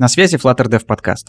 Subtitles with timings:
[0.00, 1.26] На связи Flutter Dev Podcast.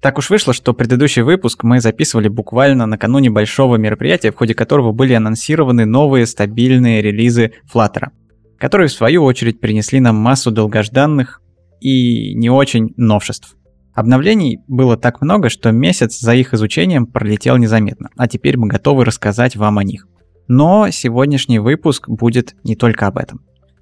[0.00, 4.92] Так уж вышло, что предыдущий выпуск мы записывали буквально накануне большого мероприятия, в ходе которого
[4.92, 8.10] были анонсированы новые стабильные релизы Flutter,
[8.58, 11.42] которые в свою очередь принесли нам массу долгожданных
[11.80, 13.56] и не очень новшеств.
[13.92, 19.04] Обновлений было так много, что месяц за их изучением пролетел незаметно, а теперь мы готовы
[19.04, 20.06] рассказать вам о них.
[20.46, 23.40] Но сегодняшний выпуск будет не только об этом.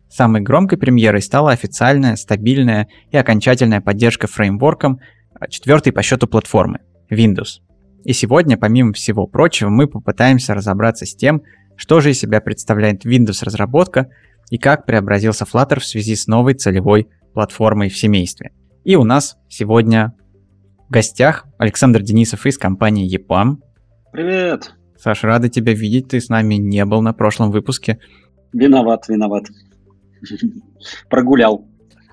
[0.08, 5.00] Самой громкой премьерой стала официальная, стабильная и окончательная поддержка фреймворком
[5.38, 6.80] а, четвертой по счету платформы–
[7.10, 7.60] Windows.
[8.04, 11.42] И сегодня, помимо всего прочего, мы попытаемся разобраться с тем,
[11.76, 14.08] что же из себя представляет Windows разработка
[14.50, 18.52] и как преобразился Flutter в связи с новой целевой платформой в семействе.
[18.84, 20.14] И у нас сегодня
[20.88, 23.58] в гостях Александр Денисов из компании EPAM.
[24.10, 24.74] Привет!
[24.96, 27.98] Саша, рада тебя видеть, ты с нами не был на прошлом выпуске.
[28.52, 29.44] Виноват, виноват.
[31.08, 31.66] Прогулял.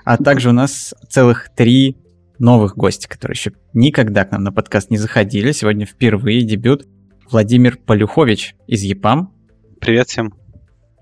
[0.04, 1.98] А также у нас целых три
[2.40, 5.52] новых гостя, которые еще никогда к нам на подкаст не заходили.
[5.52, 6.88] Сегодня впервые дебют
[7.30, 9.34] Владимир Полюхович из ЕПАМ.
[9.80, 10.34] Привет всем.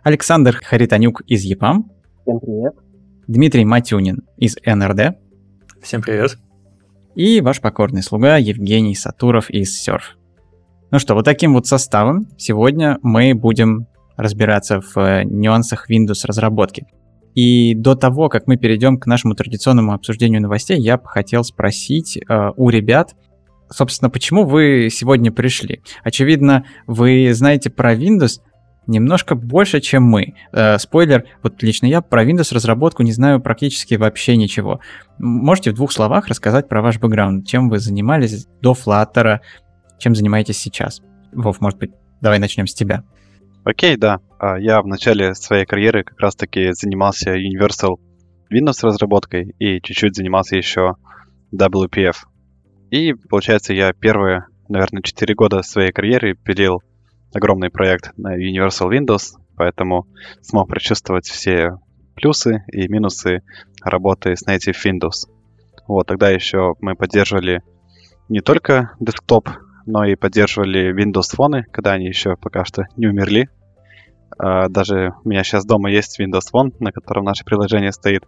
[0.03, 1.91] Александр Хаританюк из ЕПАМ.
[2.23, 2.73] Всем привет.
[3.27, 5.17] Дмитрий Матюнин из НРД.
[5.81, 6.37] Всем привет.
[7.15, 10.01] И ваш покорный слуга Евгений Сатуров из Surf.
[10.91, 16.85] Ну что, вот таким вот составом сегодня мы будем разбираться в э, нюансах Windows разработки.
[17.35, 22.17] И до того, как мы перейдем к нашему традиционному обсуждению новостей, я бы хотел спросить
[22.17, 23.15] э, у ребят,
[23.69, 25.81] собственно, почему вы сегодня пришли?
[26.03, 28.39] Очевидно, вы знаете про Windows
[28.85, 30.35] немножко больше, чем мы.
[30.51, 34.79] Э, спойлер, вот лично я про Windows разработку не знаю практически вообще ничего.
[35.17, 39.39] Можете в двух словах рассказать про ваш бэкграунд, чем вы занимались до Flutter,
[39.97, 41.01] чем занимаетесь сейчас?
[41.31, 41.91] Вов, может быть,
[42.21, 43.03] давай начнем с тебя.
[43.65, 44.19] Окей, да.
[44.39, 47.95] А, я в начале своей карьеры как раз-таки занимался Universal
[48.51, 50.95] Windows разработкой и чуть-чуть занимался еще
[51.55, 52.15] WPF.
[52.91, 56.81] И, получается, я первые, наверное, 4 года своей карьеры пилил
[57.33, 60.07] огромный проект на Universal Windows, поэтому
[60.41, 61.79] смог прочувствовать все
[62.15, 63.43] плюсы и минусы
[63.81, 65.29] работы с Native Windows.
[65.87, 67.61] Вот, тогда еще мы поддерживали
[68.29, 69.49] не только десктоп
[69.85, 73.49] но и поддерживали Windows Phone, когда они еще пока что не умерли.
[74.37, 78.23] А, даже у меня сейчас дома есть Windows Phone, на котором наше приложение стоит.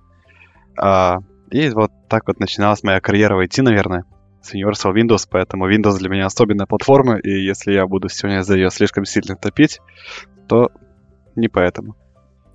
[0.77, 1.19] А,
[1.51, 4.05] и вот так вот начиналась моя карьера в наверное,
[4.41, 8.55] с Universal Windows, поэтому Windows для меня особенная платформа, и если я буду сегодня за
[8.55, 9.79] ее слишком сильно топить,
[10.47, 10.71] то
[11.35, 11.95] не поэтому.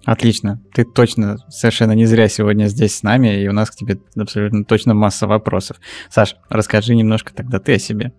[0.05, 0.62] Отлично.
[0.72, 4.65] Ты точно совершенно не зря сегодня здесь с нами, и у нас к тебе абсолютно
[4.65, 5.78] точно масса вопросов.
[6.09, 8.12] Саш, расскажи немножко тогда ты о себе.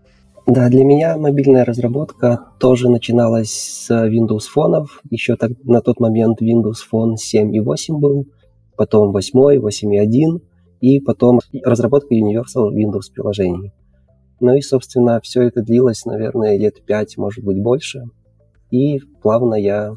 [0.48, 5.02] Да, для меня мобильная разработка тоже начиналась с Windows фонов.
[5.10, 8.26] Еще так, на тот момент Windows Phone 7 и 8 был,
[8.76, 10.42] потом 8, 8.1
[10.82, 13.72] и потом разработка Universal Windows приложений.
[14.40, 18.06] Ну и, собственно, все это длилось, наверное, лет 5, может быть, больше.
[18.72, 19.96] И плавно я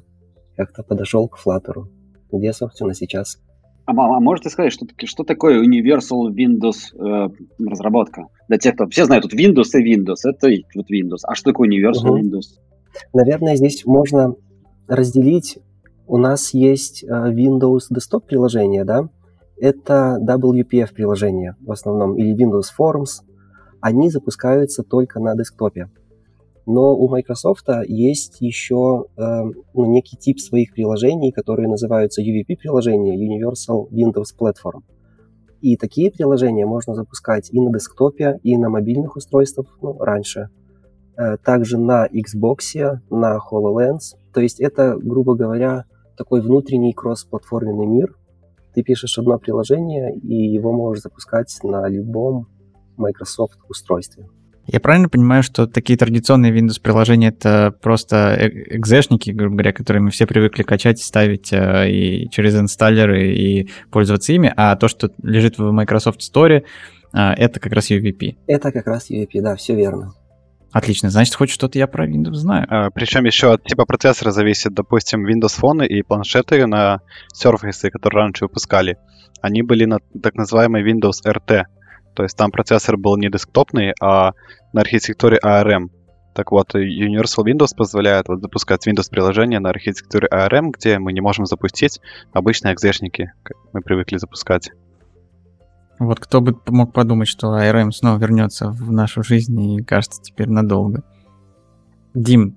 [0.56, 1.87] как-то подошел к Flutter,
[2.31, 3.38] где, собственно, сейчас
[3.87, 7.28] а, а можете сказать, что, что такое Universal Windows э,
[7.59, 8.27] разработка?
[8.49, 11.21] Для тех, кто все знают, тут Windows и Windows, это вот Windows.
[11.25, 12.19] А что такое Universal угу.
[12.19, 12.59] Windows?
[13.12, 14.34] Наверное, здесь можно
[14.89, 15.59] разделить.
[16.06, 19.09] У нас есть э, Windows Desktop приложение, да?
[19.61, 23.22] Это WPF приложение в основном, или Windows Forms.
[23.81, 25.91] Они запускаются только на десктопе.
[26.66, 29.42] Но у Microsoft есть еще э,
[29.75, 34.82] ну, некий тип своих приложений, которые называются UVP-приложения, Universal Windows Platform.
[35.60, 40.48] И такие приложения можно запускать и на десктопе, и на мобильных устройствах ну, раньше.
[41.16, 44.16] Э, также на Xbox, на HoloLens.
[44.32, 45.84] То есть это, грубо говоря,
[46.16, 48.16] такой внутренний кроссплатформенный мир.
[48.74, 52.48] Ты пишешь одно приложение, и его можешь запускать на любом
[52.97, 54.26] Microsoft устройстве.
[54.66, 60.02] Я правильно понимаю, что такие традиционные Windows приложения это просто э, экзешники, грубо говоря, которые
[60.02, 65.10] мы все привыкли качать, ставить э, и через инсталлеры и пользоваться ими, а то, что
[65.22, 66.62] лежит в Microsoft Store,
[67.12, 68.36] э, это как раз UVP.
[68.47, 70.15] Это как раз UVP, да, все верно.
[70.72, 72.66] Отлично, значит, хоть что-то я про Windows знаю.
[72.68, 77.00] А, причем еще от типа процессора зависит, допустим, Windows Phone и планшеты на
[77.33, 78.97] Surface, которые раньше выпускали,
[79.41, 81.65] они были на так называемой Windows RT,
[82.15, 84.33] то есть там процессор был не десктопный, а
[84.72, 85.91] на архитектуре ARM.
[86.34, 91.47] Так вот, Universal Windows позволяет вот запускать Windows-приложение на архитектуре ARM, где мы не можем
[91.47, 92.01] запустить
[92.33, 94.71] обычные экзешники, как мы привыкли запускать.
[95.99, 100.49] Вот кто бы мог подумать, что ARM снова вернется в нашу жизнь и, кажется, теперь
[100.49, 101.05] надолго.
[102.15, 102.57] Дим,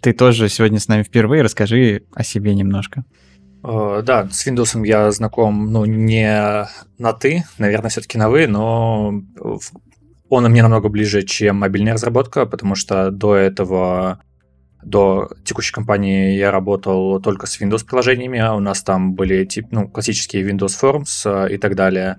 [0.00, 3.04] ты тоже сегодня с нами впервые, расскажи о себе немножко.
[3.64, 6.66] Э, да, с Windows я знаком, ну, не
[6.98, 9.14] на «ты», наверное, все-таки на «вы», но
[10.28, 14.20] он мне намного ближе, чем мобильная разработка, потому что до этого
[14.82, 19.68] до текущей компании я работал только с Windows приложениями, а у нас там были тип,
[19.70, 22.18] ну, классические Windows Forms э, и так далее.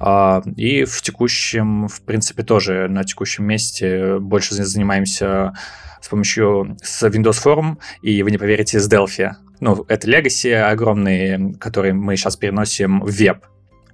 [0.00, 5.52] А, и в текущем, в принципе, тоже на текущем месте больше занимаемся
[6.00, 9.34] с помощью с Windows Form, и вы не поверите, с Delphi.
[9.60, 13.44] Ну, это Legacy огромный, который мы сейчас переносим в веб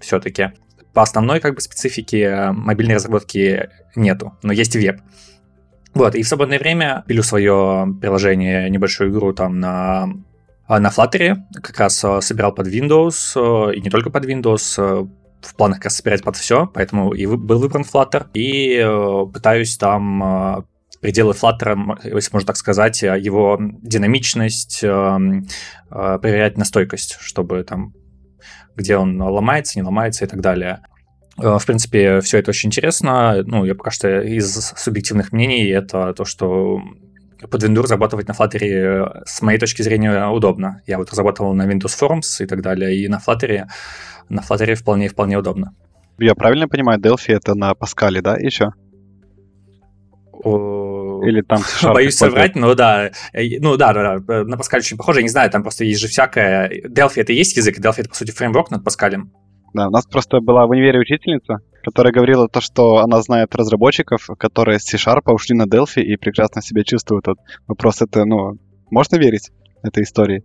[0.00, 0.52] все-таки.
[0.92, 5.00] По основной как бы специфике мобильной разработки нету, но есть веб.
[5.94, 10.08] Вот, и в свободное время пилю свое приложение, небольшую игру там на
[10.68, 15.06] на Flutter, как раз э, собирал под Windows, э, и не только под Windows, э,
[15.40, 18.84] в планах как раз собирать под все, поэтому и был выбран Flutter, и
[19.32, 20.66] пытаюсь там
[21.06, 27.92] пределы Flutter, если можно так сказать, его динамичность, проверять на стойкость, чтобы там
[28.74, 30.82] где он ломается, не ломается и так далее.
[31.38, 33.42] Э, в принципе, все это очень интересно.
[33.44, 36.80] Ну, я пока что из субъективных мнений это то, что
[37.40, 40.82] под Windows разрабатывать на Flutter, э, с моей точки зрения, удобно.
[40.86, 43.64] Я вот разрабатывал на Windows Forms и так далее, и на Flutter,
[44.28, 45.72] на Flutter вполне, вполне удобно.
[46.18, 48.72] Я правильно понимаю, Delphi это на Паскале, да, еще?
[51.22, 53.10] Или там Боюсь соврать, но да.
[53.32, 54.44] Э, ну да, да, да.
[54.44, 55.20] На Паскале очень похоже.
[55.20, 56.70] Я не знаю, там просто есть же всякое...
[56.88, 59.32] Delphi это и есть язык, Delphi это, по сути, фреймворк над Паскалем.
[59.74, 64.26] Да, у нас просто была в универе учительница, которая говорила то, что она знает разработчиков,
[64.38, 67.26] которые с C-Sharp ушли на Delphi и прекрасно себя чувствуют.
[67.26, 68.58] Вот вопрос это, ну,
[68.90, 69.50] можно верить
[69.82, 70.44] этой истории?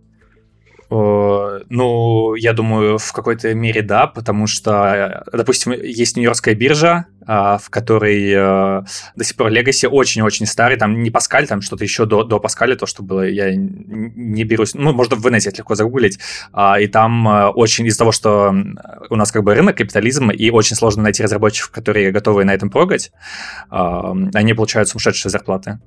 [0.94, 7.70] Ну, я думаю, в какой-то мере да, потому что, допустим, есть Нью-Йоркская биржа, а, в
[7.70, 8.82] которой э,
[9.14, 12.74] до сих пор Legacy очень-очень старый, там не Паскаль, там что-то еще до, до Паскаля,
[12.74, 16.18] то, что было, я не берусь, ну, можно в инете легко загуглить,
[16.52, 18.52] а, и там э, очень из-за того, что
[19.08, 22.70] у нас как бы рынок, капитализм, и очень сложно найти разработчиков, которые готовы на этом
[22.70, 23.12] прогать,
[23.70, 25.78] а, они получают сумасшедшие зарплаты.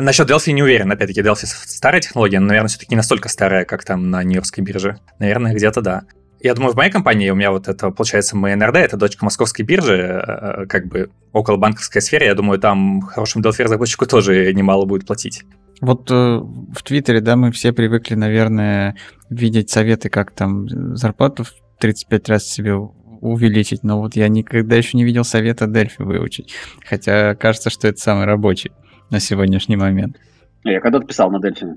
[0.00, 0.92] Насчет Delphi не уверен.
[0.92, 5.00] Опять-таки, Delphi старая технология, но, наверное, все-таки не настолько старая, как там на Нью-Йоркской бирже.
[5.18, 6.04] Наверное, где-то да.
[6.40, 9.96] Я думаю, в моей компании у меня вот это, получается, МНРД, это дочка московской биржи,
[9.96, 12.26] э, как бы около банковской сферы.
[12.26, 15.42] Я думаю, там хорошему Delphi разработчику тоже немало будет платить.
[15.80, 18.94] Вот э, в Твиттере, да, мы все привыкли, наверное,
[19.30, 24.96] видеть советы, как там зарплату в 35 раз себе увеличить, но вот я никогда еще
[24.96, 26.54] не видел совета Дельфи выучить.
[26.86, 28.70] Хотя кажется, что это самый рабочий
[29.10, 30.18] на сегодняшний момент?
[30.64, 31.76] Я когда-то писал на Дельфине.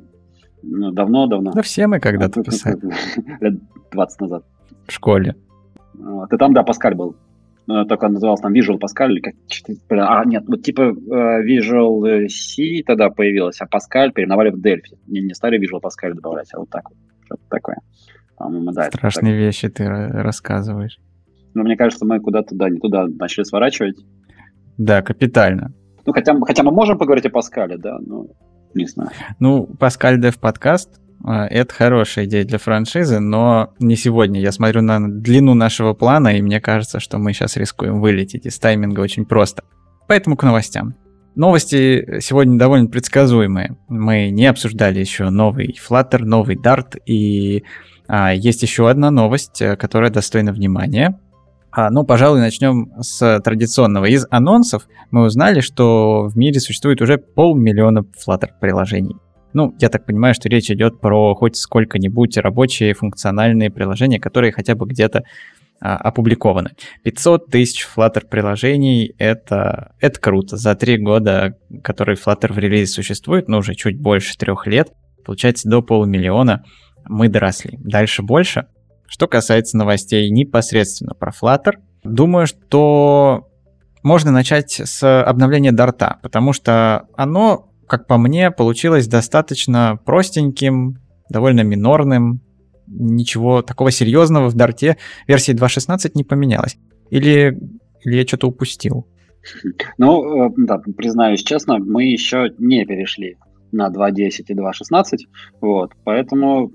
[0.63, 1.51] Ну, давно-давно.
[1.51, 2.79] Да все мы когда-то писали.
[3.41, 3.55] Лет
[3.91, 4.43] 20 назад.
[4.87, 5.35] В школе.
[6.29, 7.15] Ты там, да, Паскаль был.
[7.67, 9.33] Ну, только он назывался там Visual Pascal или как
[9.91, 14.97] А, нет, вот типа э, Visual C тогда появилась, а Pascal переновали в Delphi.
[15.07, 16.97] Не, не стали Visual Pascal добавлять, а вот так вот.
[17.25, 17.77] Что-то такое.
[18.35, 18.85] По-моему, да.
[18.85, 20.99] Страшные вещи ты рассказываешь.
[21.53, 23.97] Ну, мне кажется, мы куда-то, да, не туда начали сворачивать.
[24.77, 25.73] Да, капитально.
[26.05, 28.27] Ну, хотя, хотя мы можем поговорить о Паскале, да, но
[28.73, 29.11] не знаю.
[29.39, 34.41] Ну, Паскаль Дев подкаст это хорошая идея для франшизы, но не сегодня.
[34.41, 38.57] Я смотрю на длину нашего плана, и мне кажется, что мы сейчас рискуем вылететь из
[38.57, 39.63] тайминга очень просто.
[40.07, 40.95] Поэтому к новостям.
[41.35, 43.77] Новости сегодня довольно предсказуемые.
[43.87, 47.63] Мы не обсуждали еще новый Flutter, новый Dart, и
[48.07, 51.19] а, есть еще одна новость, э, которая достойна внимания.
[51.71, 54.05] А, ну, пожалуй, начнем с традиционного.
[54.05, 59.15] Из анонсов мы узнали, что в мире существует уже полмиллиона Flutter приложений.
[59.53, 64.75] Ну, я так понимаю, что речь идет про хоть сколько-нибудь рабочие функциональные приложения, которые хотя
[64.75, 65.23] бы где-то
[65.79, 66.71] а, опубликованы.
[67.03, 70.57] 500 тысяч Flutter приложений это, это круто.
[70.57, 74.89] За три года, которые Flutter в релизе существует, ну, уже чуть больше трех лет,
[75.25, 76.63] получается до полумиллиона,
[77.05, 77.77] мы доросли.
[77.81, 78.67] Дальше больше.
[79.11, 83.49] Что касается новостей непосредственно про Flutter, думаю, что
[84.03, 90.97] можно начать с обновления Дарта, потому что оно, как по мне, получилось достаточно простеньким,
[91.29, 92.39] довольно минорным,
[92.87, 94.95] ничего такого серьезного в Дарте
[95.27, 96.77] версии 2.16 не поменялось.
[97.09, 97.59] Или,
[98.05, 99.07] или я что-то упустил?
[99.97, 103.35] Ну, э, да, признаюсь честно, мы еще не перешли
[103.73, 105.17] на 2.10 и 2.16,
[105.59, 106.71] вот, поэтому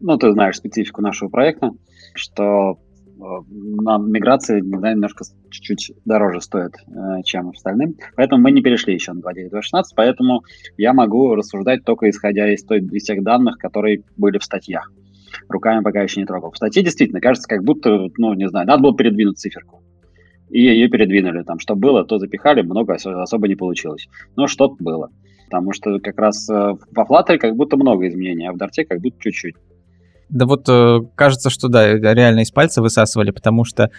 [0.00, 1.70] ну, ты знаешь специфику нашего проекта,
[2.14, 7.96] что э, нам миграция иногда немножко чуть-чуть дороже стоит, э, чем остальным.
[8.16, 10.42] Поэтому мы не перешли еще на 2.9.2.16, поэтому
[10.76, 14.92] я могу рассуждать только исходя из, той, из тех данных, которые были в статьях.
[15.48, 16.52] Руками пока еще не трогал.
[16.52, 19.82] В статье действительно кажется, как будто, ну, не знаю, надо было передвинуть циферку.
[20.50, 21.42] И ее передвинули.
[21.42, 24.08] Там, что было, то запихали, много особо не получилось.
[24.36, 25.10] Но что-то было.
[25.44, 29.00] Потому что как раз э, во Flutter как будто много изменений, а в Dart как
[29.00, 29.56] будто чуть-чуть.
[30.28, 33.90] Да вот э, кажется, что да, реально из пальца высасывали, потому что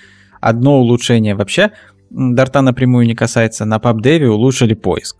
[0.42, 1.72] одно улучшение вообще
[2.10, 5.18] Дарта напрямую не касается, на PubDev улучшили поиск.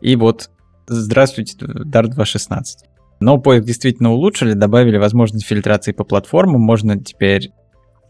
[0.00, 0.50] И вот
[0.86, 2.62] здравствуйте, Dart 2.16.
[3.20, 7.50] Но поиск действительно улучшили, добавили возможность фильтрации по платформам, можно теперь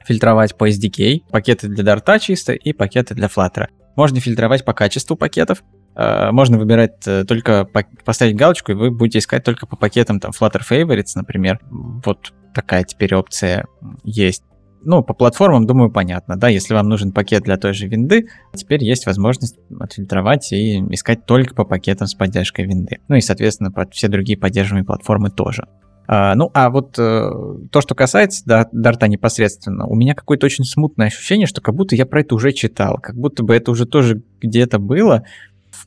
[0.06, 3.66] фильтровать по SDK, пакеты для Dart чисто и пакеты для Flutter.
[3.96, 5.64] Можно фильтровать по качеству пакетов,
[5.96, 7.68] э, можно выбирать э, только
[8.04, 11.58] поставить галочку, и вы будете искать только по пакетам там Flutter Favorites, например.
[11.70, 13.66] Вот такая теперь опция
[14.04, 14.42] есть.
[14.82, 18.82] Ну, по платформам, думаю, понятно, да, если вам нужен пакет для той же винды, теперь
[18.82, 22.98] есть возможность отфильтровать и искать только по пакетам с поддержкой винды.
[23.08, 25.66] Ну и, соответственно, под все другие поддерживаемые платформы тоже.
[26.12, 27.30] А, ну, а вот э,
[27.70, 31.94] то, что касается да, Дарта непосредственно, у меня какое-то очень смутное ощущение, что как будто
[31.94, 35.22] я про это уже читал, как будто бы это уже тоже где-то было.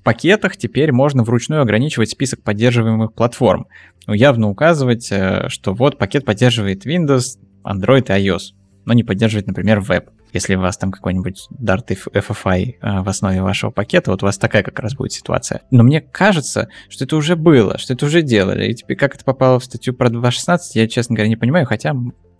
[0.03, 3.67] Пакетах теперь можно вручную ограничивать список поддерживаемых платформ.
[4.05, 8.53] Ну, явно указывать, э, что вот пакет поддерживает Windows, Android и iOS
[8.85, 10.09] но не поддерживает, например, веб.
[10.33, 14.37] Если у вас там какой-нибудь Dart FFI а, в основе вашего пакета, вот у вас
[14.37, 15.61] такая как раз будет ситуация.
[15.69, 18.67] Но мне кажется, что это уже было, что это уже делали.
[18.67, 21.93] И теперь как это попало в статью про 2.16, я, честно говоря, не понимаю, хотя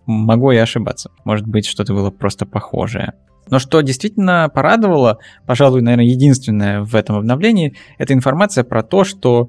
[0.06, 1.10] могу и ошибаться.
[1.24, 3.12] Может быть, что-то было просто похожее.
[3.50, 9.48] Но что действительно порадовало, пожалуй, наверное, единственное в этом обновлении, это информация про то, что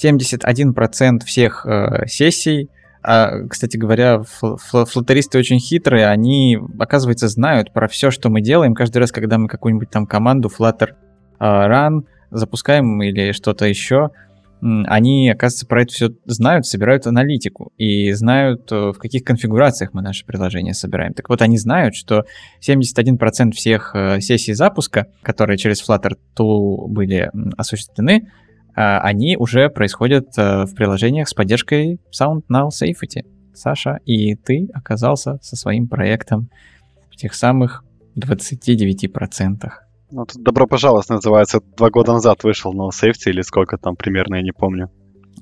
[0.00, 2.68] 71% всех э, сессий
[3.00, 8.74] а, кстати говоря, флотеристы очень хитрые, они, оказывается, знают про все, что мы делаем.
[8.74, 10.90] Каждый раз, когда мы какую-нибудь там команду Flutter
[11.40, 14.10] uh, Run запускаем или что-то еще,
[14.60, 20.02] они, оказывается, про это все знают, собирают аналитику и знают, э, в каких конфигурациях мы
[20.02, 21.14] наше приложение собираем.
[21.14, 22.24] Так вот, они знают, что
[22.60, 28.30] 71% всех э, сессий запуска, которые через Flutter Tool были осуществлены,
[28.74, 33.24] а, они уже происходят э, в приложениях с поддержкой Sound Null Safety.
[33.54, 36.48] Саша, и ты оказался со своим проектом
[37.10, 37.84] в тех самых
[38.16, 39.87] 29%.
[40.10, 41.60] Ну, тут «Добро пожаловать» называется.
[41.76, 44.90] Два года назад вышел Null Safety, или сколько там примерно, я не помню.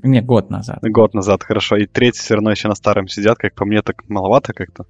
[0.02, 0.78] Не, год назад.
[0.82, 1.76] Год назад, хорошо.
[1.76, 4.85] И третий все равно еще на старом сидят, как по мне, так маловато как-то.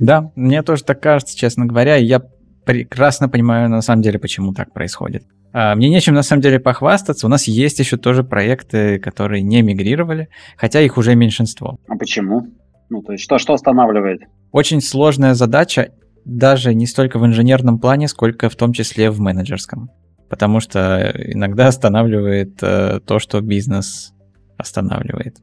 [0.00, 1.96] Да, мне тоже так кажется, честно говоря.
[1.96, 2.22] И я
[2.64, 5.24] прекрасно понимаю, на самом деле, почему так происходит.
[5.52, 7.26] А, мне нечем на самом деле похвастаться.
[7.26, 11.78] У нас есть еще тоже проекты, которые не мигрировали, хотя их уже меньшинство.
[11.88, 12.46] А почему?
[12.88, 14.22] Ну, то есть что, что останавливает?
[14.50, 15.92] Очень сложная задача,
[16.24, 19.90] даже не столько в инженерном плане, сколько в том числе в менеджерском.
[20.28, 24.14] Потому что иногда останавливает э, то, что бизнес
[24.56, 25.36] останавливает.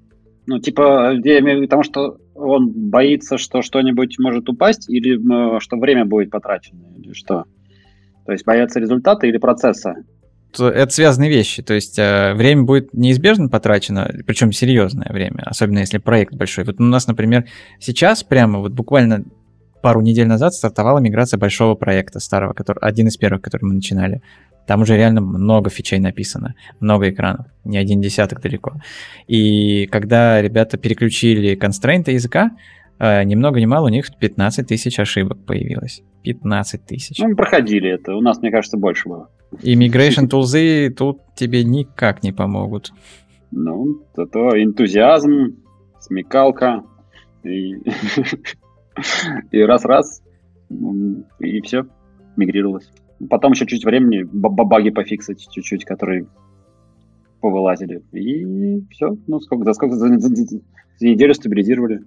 [0.48, 5.16] Ну, типа, я имею в виду, потому что он боится, что что-нибудь может упасть, или
[5.16, 7.44] э, что время будет потрачено, или что?
[8.26, 9.96] То есть боятся результата или процесса?
[10.58, 11.62] Это связанные вещи.
[11.62, 16.64] То есть э, время будет неизбежно потрачено, причем серьезное время, особенно если проект большой.
[16.64, 17.46] Вот у нас, например,
[17.80, 19.26] сейчас прямо вот буквально
[19.82, 24.22] пару недель назад стартовала миграция большого проекта старого, который, один из первых, который мы начинали.
[24.68, 28.74] Там уже реально много фичей написано, много экранов, не один десяток далеко.
[29.28, 32.52] И когда ребята переключили констрейнты языка,
[33.00, 36.04] э, ни много ни мало у них 15 тысяч ошибок появилось.
[36.24, 37.18] 15 тысяч.
[37.18, 38.14] Ну, мы проходили это.
[38.16, 39.30] У нас, мне кажется, больше было.
[39.64, 42.92] И migration тулзы тут тебе никак не помогут.
[43.52, 45.56] Ну, зато энтузиазм,
[46.00, 46.84] смекалка
[47.44, 47.76] и,
[49.52, 50.22] и раз-раз,
[51.40, 51.86] и все,
[52.36, 52.92] мигрировалось.
[53.30, 56.28] Потом еще чуть времени, баги пофиксить чуть-чуть, которые
[57.42, 58.02] повылазили.
[58.14, 62.02] И все, ну сколько, за сколько, за, за, за неделю стабилизировали.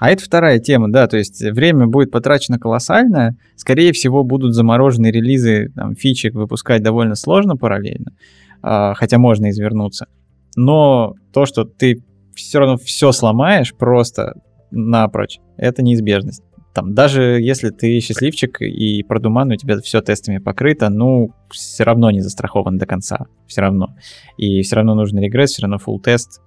[0.00, 5.10] А это вторая тема, да, то есть время будет потрачено колоссальное, скорее всего будут заморожены
[5.10, 8.12] релизы, там, фичек выпускать довольно сложно параллельно,
[8.60, 10.08] а, хотя можно извернуться.
[10.56, 12.02] Но то, что ты
[12.34, 14.34] все равно все сломаешь просто
[14.74, 16.42] напрочь, это неизбежность.
[16.74, 22.10] Там, даже если ты счастливчик и продуман, у тебя все тестами покрыто, ну, все равно
[22.10, 23.26] не застрахован до конца.
[23.46, 23.94] Все равно.
[24.38, 26.40] И все равно нужен регресс, все равно full тест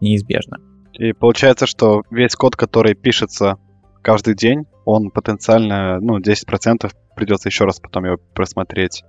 [0.00, 0.58] неизбежно.
[0.94, 3.58] И получается, что весь код, который пишется
[4.00, 9.04] каждый день, он потенциально, ну, 10% придется еще раз потом его просмотреть.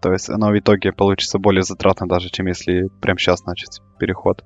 [0.00, 4.44] То есть оно в итоге получится более затратно даже, чем если прямо сейчас начать переход.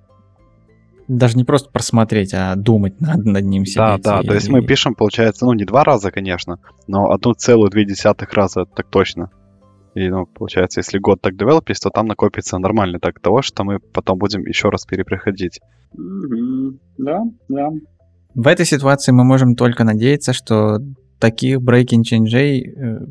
[1.11, 3.77] Даже не просто просмотреть, а думать над, над ним сидеть.
[3.77, 4.27] Да, да, и...
[4.27, 8.33] то есть мы пишем, получается, ну, не два раза, конечно, но одну целую две десятых
[8.33, 9.31] раза так точно.
[9.95, 13.81] И, ну, получается, если год так девелопить, то там накопится нормально так того, что мы
[13.81, 15.61] потом будем еще раз перепроходить.
[15.99, 16.79] Mm-hmm.
[16.99, 17.71] Да, да.
[18.35, 20.79] В этой ситуации мы можем только надеяться, что
[21.19, 23.07] таких breaking change э,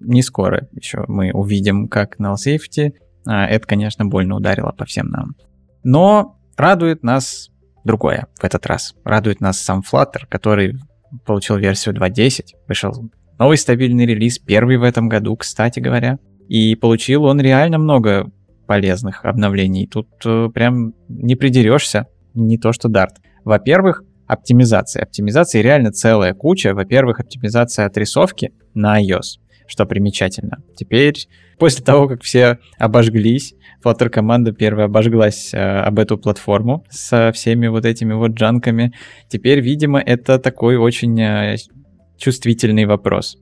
[0.00, 2.92] не скоро еще мы увидим, как на Safety
[3.26, 5.34] А, это, конечно, больно ударило по всем нам.
[5.82, 7.50] Но радует нас
[7.84, 8.94] другое в этот раз.
[9.04, 10.76] Радует нас сам Flutter, который
[11.24, 16.18] получил версию 2.10, вышел новый стабильный релиз, первый в этом году, кстати говоря.
[16.48, 18.30] И получил он реально много
[18.66, 19.86] полезных обновлений.
[19.86, 23.16] Тут э, прям не придерешься, не то что Dart.
[23.44, 25.02] Во-первых, оптимизация.
[25.02, 26.74] Оптимизации реально целая куча.
[26.74, 30.64] Во-первых, оптимизация отрисовки на iOS, что примечательно.
[30.74, 31.14] Теперь,
[31.58, 37.68] после того, как все обожглись, Flutter команда первая обожглась э, об эту платформу со всеми
[37.68, 38.92] вот этими вот джанками.
[39.28, 41.56] Теперь, видимо, это такой очень э,
[42.16, 43.36] чувствительный вопрос.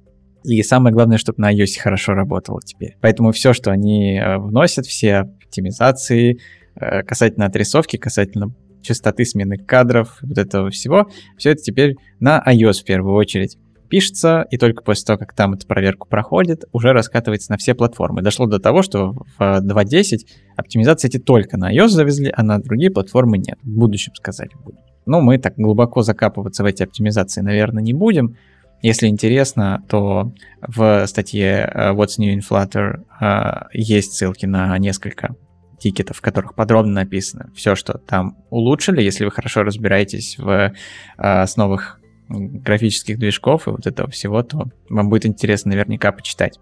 [0.44, 2.96] И самое главное, чтобы на iOS хорошо работало теперь.
[3.00, 6.38] Поэтому все, что они э, вносят, все оптимизации
[6.74, 12.82] э, касательно отрисовки, касательно частоты смены кадров, вот этого всего, все это теперь на iOS
[12.82, 13.56] в первую очередь
[13.88, 18.22] пишется, и только после того, как там эту проверку проходит, уже раскатывается на все платформы.
[18.22, 20.18] Дошло до того, что в 2.10
[20.56, 23.58] оптимизации эти только на iOS завезли, а на другие платформы нет.
[23.62, 24.80] В будущем сказали будут.
[25.06, 28.36] Ну, мы так глубоко закапываться в эти оптимизации, наверное, не будем.
[28.82, 35.34] Если интересно, то в статье э, What's New in Flutter э, есть ссылки на несколько
[35.78, 39.02] тикетов, в которых подробно написано все, что там улучшили.
[39.02, 40.72] Если вы хорошо разбираетесь в э,
[41.16, 46.58] основах графических движков и вот этого всего, то вам будет интересно наверняка почитать.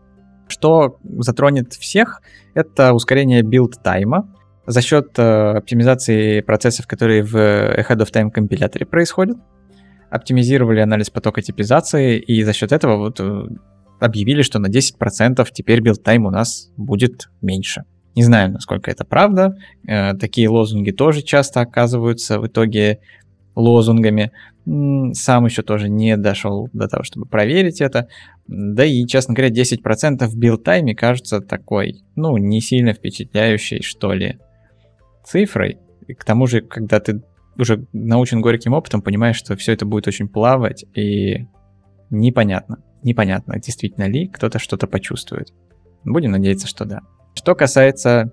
[0.48, 2.20] Что затронет всех,
[2.54, 4.30] это ускорение build time а
[4.66, 9.38] за счет оптимизации процессов, которые в Ahead of Time компиляторе происходят
[10.14, 13.48] оптимизировали анализ потока типизации, и за счет этого вот э,
[13.98, 17.84] объявили, что на 10% теперь build time у нас будет меньше.
[18.14, 19.56] Не знаю, насколько это правда.
[19.88, 23.00] Э, такие лозунги тоже часто оказываются в итоге
[23.54, 24.32] лозунгами.
[24.66, 28.08] Сам еще тоже не дошел до того, чтобы проверить это.
[28.46, 33.82] Да и, честно говоря, 10% в build time е кажется такой, ну, не сильно впечатляющей,
[33.82, 34.38] что ли,
[35.24, 35.78] цифрой.
[36.06, 37.22] И к тому же, когда ты
[37.58, 41.46] уже научен горьким опытом, понимаешь, что все это будет очень плавать, и
[42.10, 45.52] непонятно, непонятно, действительно ли кто-то что-то почувствует.
[46.04, 47.00] Будем надеяться, что да.
[47.34, 48.30] Что касается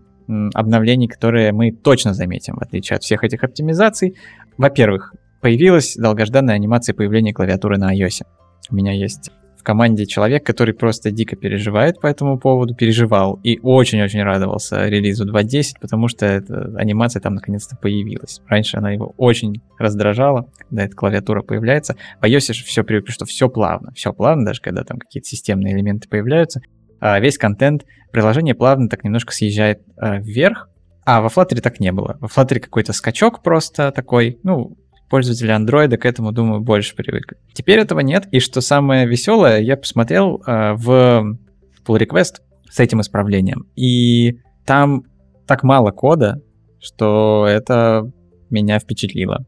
[0.54, 4.16] обновлений, которые мы точно заметим, в отличие от всех этих оптимизаций,
[4.58, 8.24] во-первых, появилась долгожданная анимация появления клавиатуры на iOS.
[8.70, 13.60] У меня есть в команде человек, который просто дико переживает по этому поводу, переживал и
[13.62, 18.42] очень-очень радовался релизу 2.10, потому что эта анимация там наконец-то появилась.
[18.48, 21.96] Раньше она его очень раздражала, когда эта клавиатура появляется.
[22.20, 25.76] В iOS же все привыкли, что все плавно, все плавно, даже когда там какие-то системные
[25.76, 26.62] элементы появляются.
[27.00, 30.70] А весь контент приложения плавно так немножко съезжает а, вверх,
[31.06, 32.18] а во Flutter так не было.
[32.20, 34.78] Во Flutter какой-то скачок просто такой, ну,
[35.12, 37.38] пользователи Android к этому, думаю, больше привыкли.
[37.54, 41.38] Теперь этого нет, и что самое веселое, я посмотрел э, в
[41.86, 42.38] pull request
[42.70, 45.04] с этим исправлением, и там
[45.46, 46.42] так мало кода,
[46.80, 48.10] что это
[48.50, 49.46] меня впечатлило.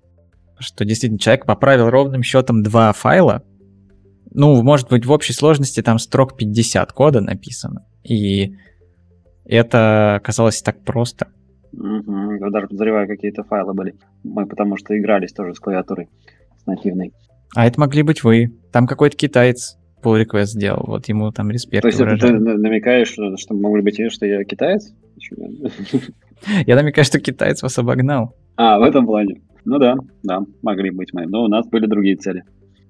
[0.60, 3.42] Что действительно человек поправил ровным счетом два файла,
[4.32, 7.86] ну, может быть, в общей сложности там строк 50 кода написано.
[8.04, 8.56] И
[9.46, 11.28] это казалось так просто.
[11.74, 12.36] Угу.
[12.36, 13.96] Я даже подозреваю, какие-то файлы были.
[14.24, 16.10] Мы потому что игрались тоже с клавиатурой,
[16.58, 17.12] с нативной.
[17.56, 18.48] А это могли быть вы.
[18.72, 23.08] Там какой-то китаец pull request сделал, вот ему там респект То есть это ты намекаешь,
[23.08, 24.94] что, что могли быть, что я китаец?
[26.68, 28.36] Я намекаю, что китаец вас обогнал.
[28.58, 29.42] А, в этом плане.
[29.64, 31.26] Ну да, да, могли быть мы.
[31.26, 32.44] Но у нас были другие цели.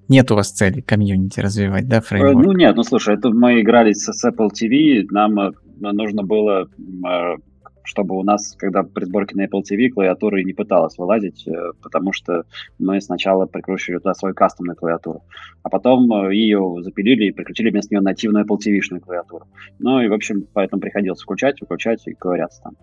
[0.08, 2.44] Нет у вас цели комьюнити развивать, да, фреймворк?
[2.44, 7.36] Ну нет, ну слушай, это мы игрались с Apple TV, нам э, нужно было э,
[7.84, 12.12] чтобы у нас, когда при сборке на Apple TV клавиатура не пыталась вылазить, э, потому
[12.12, 12.44] что
[12.78, 15.22] мы сначала прикручивали туда свою кастомную клавиатуру,
[15.62, 19.46] а потом э, ее запилили и прикрутили вместо нее нативную Apple TV-шную клавиатуру.
[19.78, 22.76] Ну и, в общем, поэтому приходилось включать, выключать и ковыряться там.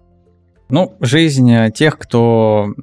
[0.70, 2.74] Ну, жизнь э, тех, кто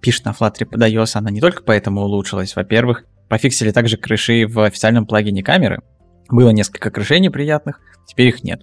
[0.00, 2.56] пишет на Flutter под iOS, она не только поэтому улучшилась.
[2.56, 5.82] Во-первых, пофиксили также крыши в официальном плагине камеры.
[6.30, 8.62] Было несколько крышей неприятных, теперь их нет.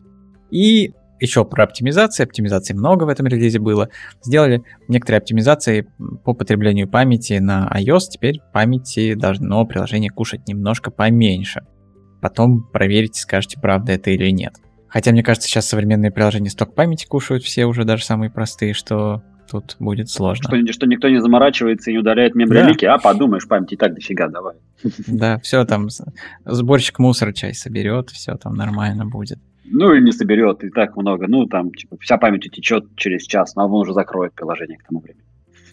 [0.52, 2.24] И еще про оптимизации.
[2.24, 3.90] Оптимизации много в этом релизе было.
[4.24, 5.88] Сделали некоторые оптимизации
[6.24, 8.12] по потреблению памяти на iOS.
[8.12, 11.62] Теперь памяти должно приложение кушать немножко поменьше.
[12.22, 14.54] Потом проверите, скажете, правда это или нет.
[14.88, 19.22] Хотя, мне кажется, сейчас современные приложения сток памяти кушают все уже, даже самые простые, что
[19.50, 20.50] тут будет сложно.
[20.50, 22.96] Что, что никто не заморачивается и не удаляет мембрелики, да.
[22.96, 24.56] а подумаешь, памяти и так дофига, давай.
[25.08, 25.90] Да, все там,
[26.46, 29.40] сборщик мусора часть соберет, все там нормально будет.
[29.66, 31.28] Ну, и не соберет, и так много.
[31.28, 35.00] Ну, там, типа, вся память утечет через час, но он уже закроет приложение к тому
[35.00, 35.24] времени.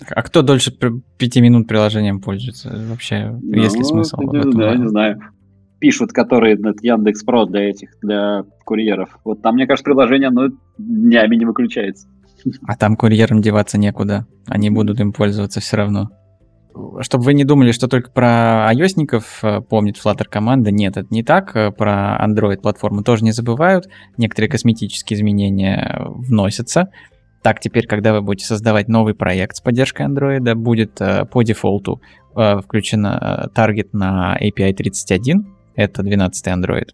[0.09, 0.73] А кто дольше
[1.17, 2.71] пяти минут приложением пользуется?
[2.89, 4.21] Вообще, ну, есть ли смысл?
[4.21, 5.21] Не, да, не знаю.
[5.79, 9.19] пишут, которые на Яндекс Про для этих, для курьеров.
[9.25, 12.09] Вот там, мне кажется, приложение, ну, днями не выключается.
[12.67, 14.27] А там курьерам деваться некуда.
[14.47, 16.11] Они будут им пользоваться все равно.
[17.01, 21.23] Чтобы вы не думали, что только про ios э, помнит Flutter команда, нет, это не
[21.23, 21.57] так.
[21.57, 23.89] Э, про Android платформу тоже не забывают.
[24.17, 26.89] Некоторые косметические изменения вносятся.
[27.43, 32.01] Так, теперь, когда вы будете создавать новый проект с поддержкой Android, будет э, по дефолту
[32.35, 36.91] включена таргет на API 31, это 12 Android,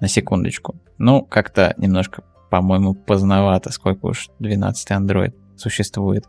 [0.00, 0.76] на секундочку.
[0.96, 6.24] Ну, как-то немножко, по-моему, поздновато, сколько уж 12 Android существует,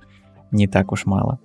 [0.51, 1.39] не так уж мало.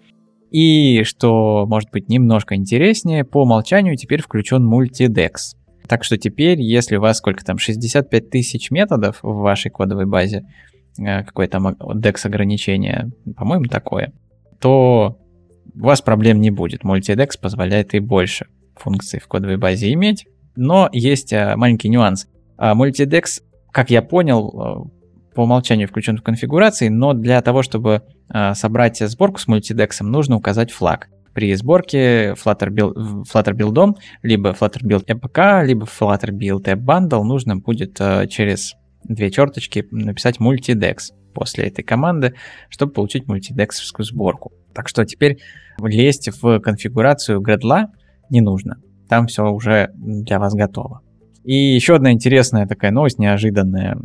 [0.50, 5.56] И что может быть немножко интереснее, по умолчанию теперь включен мультидекс.
[5.88, 10.44] Так что теперь, если у вас сколько там, 65 тысяч методов в вашей кодовой базе,
[10.98, 14.12] э, какое там DEX ограничение, по-моему, такое,
[14.60, 15.18] то
[15.74, 16.82] у вас проблем не будет.
[16.82, 20.26] Multidex позволяет и больше функций в кодовой базе иметь.
[20.56, 22.28] Но есть э, маленький нюанс.
[22.58, 24.96] Multidex, как я понял, э,
[25.36, 30.36] по умолчанию включен в конфигурации, но для того, чтобы э, собрать сборку с мультидексом, нужно
[30.36, 31.08] указать флаг.
[31.34, 37.22] При сборке Flutter Build, Flutter Build либо Flutter Build APK, либо Flutter Build App Bundle
[37.22, 42.34] нужно будет через две черточки написать multidex после этой команды,
[42.70, 44.52] чтобы получить мультидексовскую сборку.
[44.74, 45.38] Так что теперь
[45.80, 47.88] лезть в конфигурацию Gradle
[48.30, 51.00] не нужно там все уже для вас готово.
[51.44, 53.96] И еще одна интересная такая новость, неожиданная.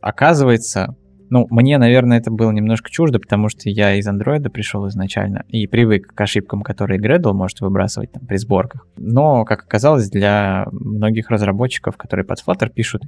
[0.00, 0.96] Оказывается,
[1.30, 5.66] ну, мне, наверное, это было немножко чуждо, потому что я из андроида пришел изначально и
[5.66, 8.86] привык к ошибкам, которые Gradle может выбрасывать там при сборках.
[8.96, 13.02] Но, как оказалось, для многих разработчиков, которые под Flutter пишут,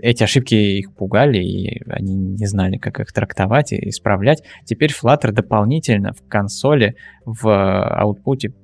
[0.00, 4.42] эти ошибки их пугали, и они не знали, как их трактовать и исправлять.
[4.64, 8.54] Теперь Flutter дополнительно в консоли в аутпуте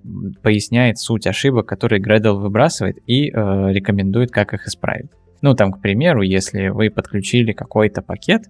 [0.43, 5.11] поясняет суть ошибок, которые Gradle выбрасывает, и э, рекомендует, как их исправить.
[5.43, 8.45] Ну, там, к примеру, если вы подключили какой-то пакет,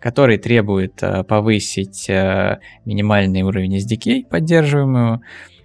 [0.00, 5.22] который требует э, повысить э, минимальный уровень SDK, поддерживаемую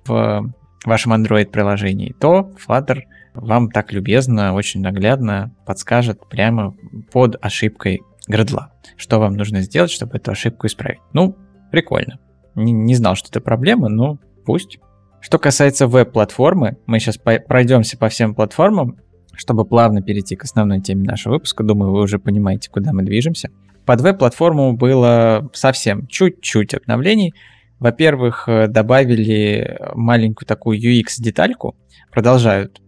[0.07, 0.53] в
[0.86, 3.01] вашем Android-приложении, то Flutter
[3.34, 6.73] вам так любезно, очень наглядно подскажет прямо
[7.12, 10.99] под ошибкой градла, что вам нужно сделать, чтобы эту ошибку исправить.
[11.13, 11.36] Ну,
[11.71, 12.19] прикольно.
[12.55, 14.79] Не, не знал, что это проблема, но пусть.
[15.19, 18.97] Что касается веб-платформы, мы сейчас по пройдемся по всем платформам,
[19.41, 21.63] чтобы плавно перейти к основной теме нашего выпуска.
[21.63, 23.49] Думаю, вы уже понимаете, куда мы движемся.
[23.86, 27.34] Под веб-платформу было совсем чуть-чуть обновлений.
[27.80, 31.75] Во-первых, добавили маленькую такую UX-детальку,
[32.12, 32.80] продолжают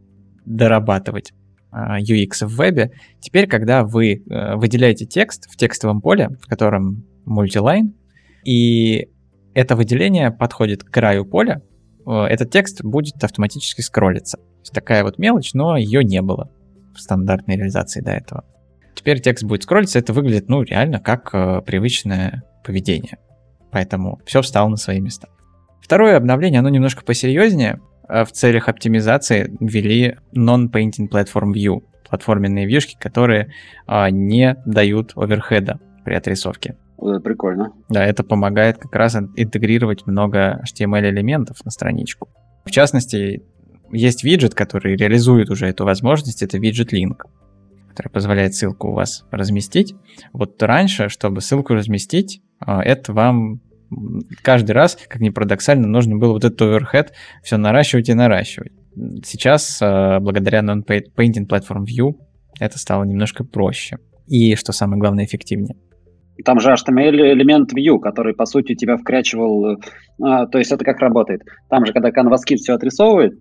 [0.46, 1.34] дорабатывать
[1.72, 2.92] а, UX в вебе.
[3.20, 7.96] Теперь, когда вы э, выделяете текст в текстовом поле, в котором мультилайн,
[8.46, 9.08] и
[9.56, 11.64] это выделение подходит к краю поля,
[12.06, 14.38] э, этот текст будет автоматически скроллиться.
[14.64, 16.50] Есть такая вот мелочь, но ее не было
[16.96, 18.46] в стандартной реализации до этого.
[18.96, 23.18] Теперь текст будет скроллиться, это выглядит, ну, реально как э, привычное поведение.
[23.72, 25.28] Поэтому все встало на свои места.
[25.82, 27.82] Второе обновление, оно немножко посерьезнее.
[28.08, 33.52] Э, в целях оптимизации ввели Non-Painting Platform View, платформенные вьюшки, которые
[33.86, 36.78] а, не дают оверхеда при отрисовке.
[36.98, 37.74] Прикольно.
[37.90, 42.30] Да, это помогает как раз интегрировать много HTML-элементов на страничку.
[42.64, 43.44] В частности,
[43.94, 47.18] есть виджет, который реализует уже эту возможность, это виджет Link,
[47.90, 49.96] который позволяет ссылку у вас разместить.
[50.32, 53.62] Вот раньше, чтобы ссылку разместить, а, это вам
[54.42, 57.10] каждый раз, как ни парадоксально, нужно было вот этот overhead
[57.44, 58.72] все наращивать и наращивать.
[59.24, 62.16] Сейчас, э, благодаря Non-Painting Platform View,
[62.60, 63.98] это стало немножко проще.
[64.28, 65.76] И, что самое главное, эффективнее.
[66.46, 69.78] Там же HTML элемент view, который, по сути, тебя вкрячивал.
[70.22, 71.42] А, то есть это как работает?
[71.70, 73.34] Там же, когда CanvasKit все отрисовывает,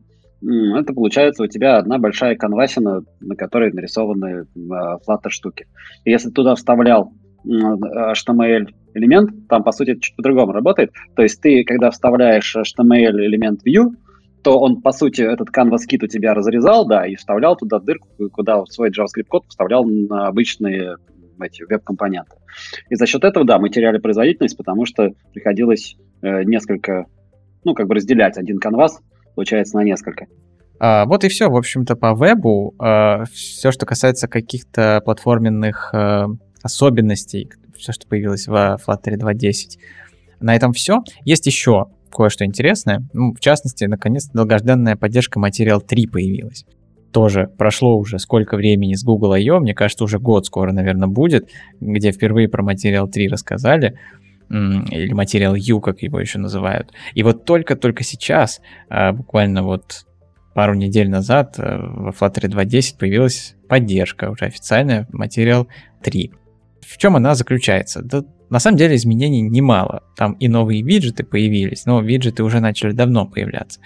[0.44, 5.66] это получается у тебя одна большая канвасина, на которой нарисованы а, Flutter штуки.
[6.04, 7.12] И если туда вставлял
[7.46, 10.90] HTML элемент, там, по сути, чуть по-другому работает.
[11.16, 13.90] То есть ты, когда вставляешь HTML элемент view,
[14.42, 18.08] то он, по сути, этот canvas kit у тебя разрезал, да, и вставлял туда дырку,
[18.30, 20.96] куда свой JavaScript код вставлял на обычные
[21.40, 22.36] эти веб-компоненты.
[22.90, 27.06] И за счет этого, да, мы теряли производительность, потому что приходилось э, несколько,
[27.64, 29.00] ну, как бы разделять один канвас,
[29.34, 30.26] получается, на несколько.
[30.78, 32.74] А, вот и все, в общем-то, по вебу.
[32.78, 36.26] А, все, что касается каких-то платформенных а,
[36.62, 39.78] особенностей, все, что появилось в Flutter 2.10.
[40.40, 41.02] На этом все.
[41.24, 43.06] Есть еще кое-что интересное.
[43.12, 46.66] Ну, в частности, наконец долгожданная поддержка Material 3 появилась.
[47.12, 51.48] Тоже прошло уже сколько времени с Google I.O., мне кажется, уже год скоро, наверное, будет,
[51.80, 53.98] где впервые про Material 3 рассказали
[54.52, 56.92] или Material U, как его еще называют.
[57.14, 60.06] И вот только-только сейчас, а, буквально вот
[60.54, 65.66] пару недель назад э, во Flutter 2.10 появилась поддержка уже официальная Material
[66.02, 66.32] 3.
[66.82, 68.02] В чем она заключается?
[68.02, 70.02] Да, на самом деле изменений немало.
[70.14, 73.80] Там и новые виджеты появились, но виджеты уже начали давно появляться.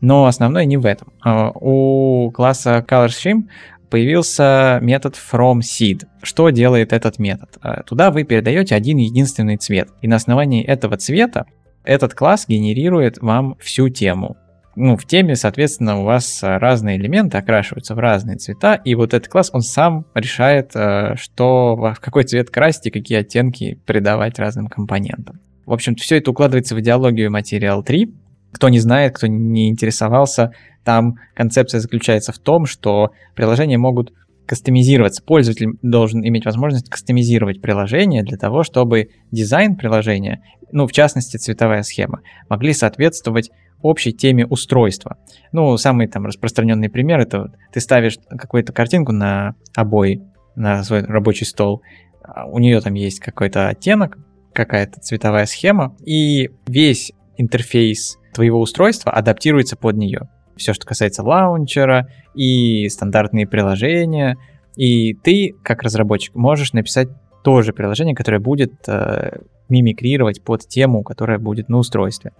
[0.00, 1.12] Но основное не в этом.
[1.24, 3.48] А, у класса ColorStream
[3.92, 6.06] появился метод FromSeed.
[6.22, 7.58] Что делает этот метод?
[7.60, 9.90] А, туда вы передаете один единственный цвет.
[10.00, 11.44] И на основании этого цвета
[11.84, 14.38] этот класс генерирует вам всю тему
[14.74, 19.30] ну, в теме, соответственно, у вас разные элементы окрашиваются в разные цвета, и вот этот
[19.30, 24.68] класс, он сам решает, э, что, в какой цвет красить и какие оттенки придавать разным
[24.68, 25.40] компонентам.
[25.66, 28.14] В общем, все это укладывается в идеологию Material 3.
[28.52, 30.52] Кто не знает, кто не интересовался,
[30.84, 34.12] там концепция заключается в том, что приложения могут
[34.46, 35.22] кастомизироваться.
[35.22, 40.42] Пользователь должен иметь возможность кастомизировать приложение для того, чтобы дизайн приложения,
[40.72, 43.50] ну, в частности, цветовая схема, могли соответствовать
[43.82, 45.16] общей теме устройства.
[45.52, 50.22] Ну, самый там распространенный пример это ты ставишь какую-то картинку на обои,
[50.54, 51.82] на свой рабочий стол,
[52.22, 54.18] а у нее там есть какой-то оттенок,
[54.52, 60.28] какая-то цветовая схема, и весь интерфейс твоего устройства адаптируется под нее.
[60.62, 64.38] Все, что касается лаунчера и стандартные приложения,
[64.76, 67.08] и ты, как разработчик, можешь написать
[67.42, 72.32] тоже приложение, которое будет э, мимикрировать под тему, которая будет на устройстве.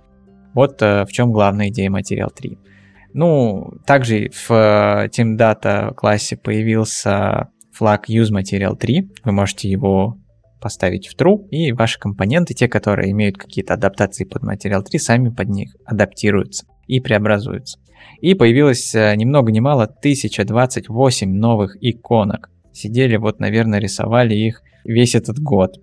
[0.54, 2.58] Вот э, в чем главная идея Material 3.
[3.14, 9.10] Ну, также в э, Team Data классе появился флаг Use Material 3.
[9.24, 10.16] Вы можете его
[10.60, 15.28] поставить в true, и ваши компоненты, те, которые имеют какие-то адаптации под Material 3, сами
[15.28, 17.78] под них адаптируются и преобразуются.
[18.22, 22.50] И появилось э, ни много ни мало 1028 новых иконок.
[22.72, 25.80] Сидели вот, наверное, рисовали их весь этот год.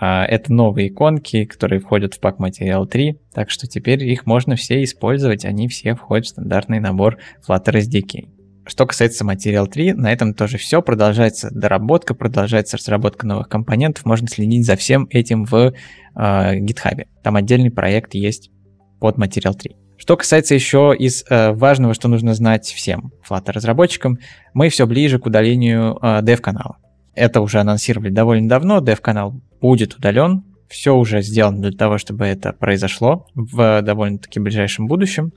[0.00, 4.56] А, это новые иконки, которые входят в пак Material 3, так что теперь их можно
[4.56, 8.30] все использовать, они все входят в стандартный набор Flutter SDK.
[8.64, 10.80] Что касается Material 3, на этом тоже все.
[10.80, 14.06] Продолжается доработка, продолжается разработка новых компонентов.
[14.06, 15.72] Можно следить за всем этим в э,
[16.14, 17.04] GitHub.
[17.22, 18.50] Там отдельный проект есть
[18.98, 19.76] под Material 3.
[19.96, 24.18] Что касается еще из э, важного, что нужно знать всем Flutter разработчикам,
[24.52, 26.76] мы все ближе к удалению э, dev-канала.
[27.14, 32.52] Это уже анонсировали довольно давно, dev-канал будет удален, все уже сделано для того, чтобы это
[32.52, 35.32] произошло в довольно-таки ближайшем будущем.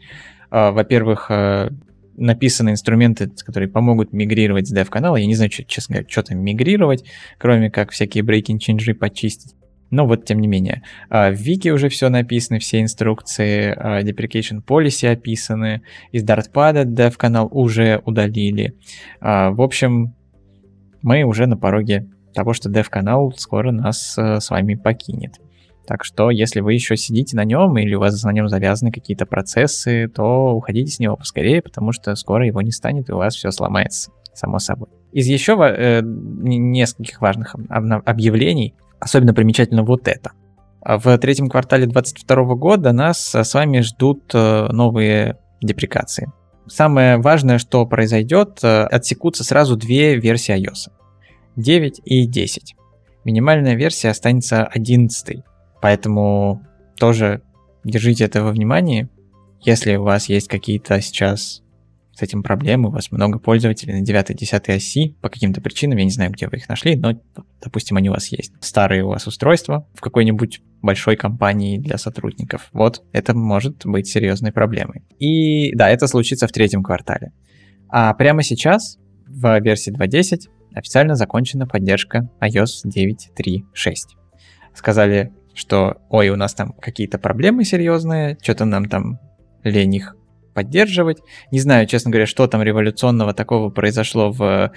[0.49, 1.69] А, во-первых, э,
[2.17, 5.15] написаны инструменты, которые помогут мигрировать с dev-канала.
[5.15, 7.05] Я не знаю, честно говоря, что там мигрировать,
[7.37, 9.55] кроме как всякие breaking changes почистить.
[9.91, 14.63] Но вот, тем не менее, а, в Вики уже все написано, все инструкции, а, deprecation
[14.65, 18.75] policy описаны, из Dartpad dev-канал уже удалили.
[19.21, 20.13] В общем,
[21.01, 25.35] мы уже на пороге того, что dev-канал скоро нас э, с вами покинет.
[25.87, 29.25] Так что, если вы еще сидите на нем или у вас на нем завязаны какие-то
[29.25, 33.35] процессы, то уходите с него поскорее, потому что скоро его не станет и у вас
[33.35, 34.89] все сломается, само собой.
[35.11, 37.55] Из еще э, нескольких важных
[38.05, 40.31] объявлений особенно примечательно вот это.
[40.81, 46.31] В третьем квартале 2022 года нас с вами ждут э, новые деприкации.
[46.67, 50.91] Самое важное, что произойдет, э, отсекутся сразу две версии iOS.
[51.55, 52.75] 9 и 10.
[53.25, 55.43] Минимальная версия останется 11.
[55.81, 56.63] Поэтому
[56.97, 57.41] тоже
[57.83, 59.09] держите это во внимании.
[59.61, 61.61] Если у вас есть какие-то сейчас
[62.19, 66.11] с этим проблемы, у вас много пользователей на 9-10 оси по каким-то причинам, я не
[66.11, 67.13] знаю, где вы их нашли, но,
[67.61, 68.51] допустим, они у вас есть.
[68.59, 72.69] Старые у вас устройства в какой-нибудь большой компании для сотрудников.
[72.73, 75.03] Вот, это может быть серьезной проблемой.
[75.17, 77.31] И да, это случится в третьем квартале.
[77.87, 83.93] А прямо сейчас в версии 2.10 официально закончена поддержка iOS 9.3.6.
[84.73, 89.19] Сказали, что ой, у нас там какие-то проблемы серьезные, что-то нам там
[89.63, 90.15] лень их
[90.53, 91.19] поддерживать.
[91.51, 94.71] Не знаю, честно говоря, что там революционного такого произошло в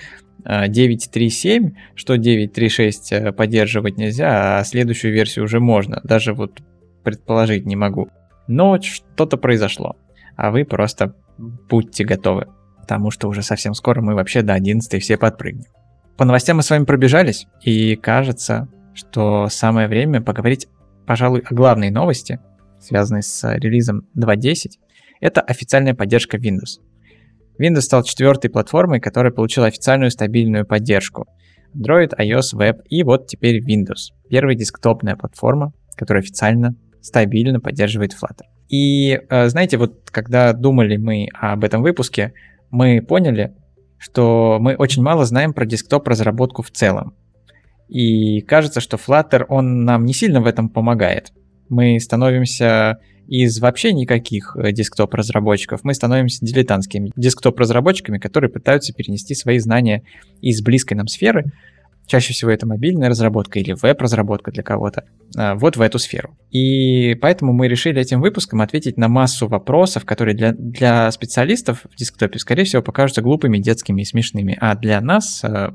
[0.44, 6.00] 9.3.7, э, что 9.3.6 э, поддерживать нельзя, а следующую версию уже можно.
[6.04, 6.60] Даже вот
[7.02, 8.08] предположить не могу.
[8.46, 9.96] Но что-то произошло,
[10.36, 12.48] а вы просто будьте готовы,
[12.80, 15.66] потому что уже совсем скоро мы вообще до 11 все подпрыгнем.
[16.16, 20.68] По новостям мы с вами пробежались, и кажется, что самое время поговорить,
[21.06, 22.40] пожалуй, о главной новости,
[22.80, 24.72] связанной с релизом 2.10.
[25.22, 26.80] Это официальная поддержка Windows.
[27.58, 31.28] Windows стал четвертой платформой, которая получила официальную стабильную поддержку.
[31.74, 34.10] Android, iOS, Web и вот теперь Windows.
[34.28, 38.46] Первая десктопная платформа, которая официально стабильно поддерживает Flutter.
[38.68, 42.32] И э, знаете, вот когда думали мы об этом выпуске,
[42.70, 43.54] мы поняли,
[43.98, 47.14] что мы очень мало знаем про десктоп-разработку в целом.
[47.88, 51.32] И кажется, что Flutter, он нам не сильно в этом помогает.
[51.68, 59.58] Мы становимся из вообще никаких э, десктоп-разработчиков мы становимся дилетантскими десктоп-разработчиками, которые пытаются перенести свои
[59.58, 60.02] знания
[60.40, 61.52] из близкой нам сферы,
[62.06, 65.04] чаще всего это мобильная разработка или веб-разработка для кого-то,
[65.36, 66.36] а, вот в эту сферу.
[66.50, 71.96] И поэтому мы решили этим выпуском ответить на массу вопросов, которые для, для специалистов в
[71.96, 75.72] десктопе, скорее всего, покажутся глупыми, детскими и смешными, а для нас а,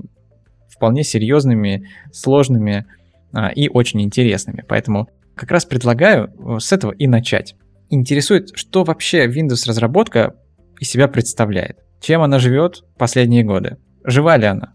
[0.69, 2.86] вполне серьезными, сложными
[3.33, 4.63] а, и очень интересными.
[4.67, 7.56] Поэтому как раз предлагаю э, с этого и начать.
[7.89, 10.36] Интересует, что вообще Windows разработка
[10.80, 11.78] из себя представляет?
[12.02, 13.78] Чем она живет последние годы?
[14.04, 14.73] Жива ли она?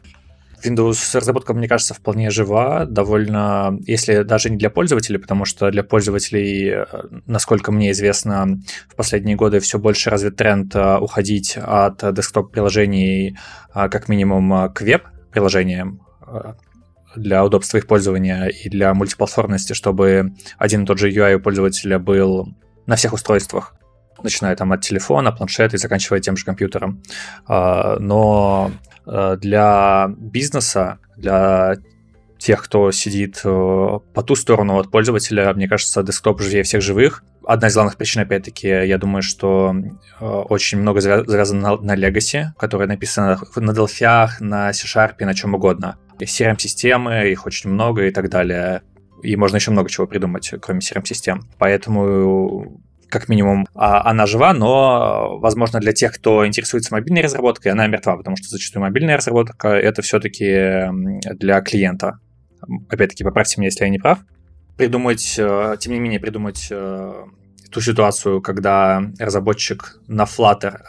[0.64, 5.82] Windows разработка, мне кажется, вполне жива, довольно, если даже не для пользователей, потому что для
[5.82, 6.84] пользователей, э,
[7.26, 13.36] насколько мне известно, в последние годы все больше развит тренд э, уходить от десктоп-приложений
[13.74, 16.00] как минимум к веб-приложениям
[17.16, 21.98] для удобства их пользования и для мультиплатформенности, чтобы один и тот же UI у пользователя
[21.98, 22.48] был
[22.86, 23.74] на всех устройствах,
[24.22, 27.02] начиная там от телефона, планшета и заканчивая тем же компьютером.
[27.46, 28.70] А, но
[29.06, 31.76] э, для бизнеса, для
[32.38, 33.48] тех, кто сидит э,
[34.14, 37.22] по ту сторону от пользователя, мне кажется, десктоп живее всех живых.
[37.44, 39.74] Одна из главных причин, опять-таки, я думаю, что
[40.20, 45.54] э, очень много завязано на, на Legacy, которое написано на Delphi, на C-Sharp, на чем
[45.54, 45.98] угодно.
[46.24, 48.82] CRM-системы, их очень много и так далее.
[49.22, 51.42] И можно еще много чего придумать, кроме CRM-систем.
[51.58, 52.80] Поэтому
[53.12, 58.16] как минимум, а, она жива, но, возможно, для тех, кто интересуется мобильной разработкой, она мертва,
[58.16, 60.88] потому что зачастую мобильная разработка— это все-таки
[61.36, 62.18] для клиента.
[62.88, 64.20] Опять-таки, поправьте меня, если я не прав.
[64.78, 67.12] Придумать, э, тем не менее, придумать э,
[67.70, 70.80] ту ситуацию, когда разработчик на Flutter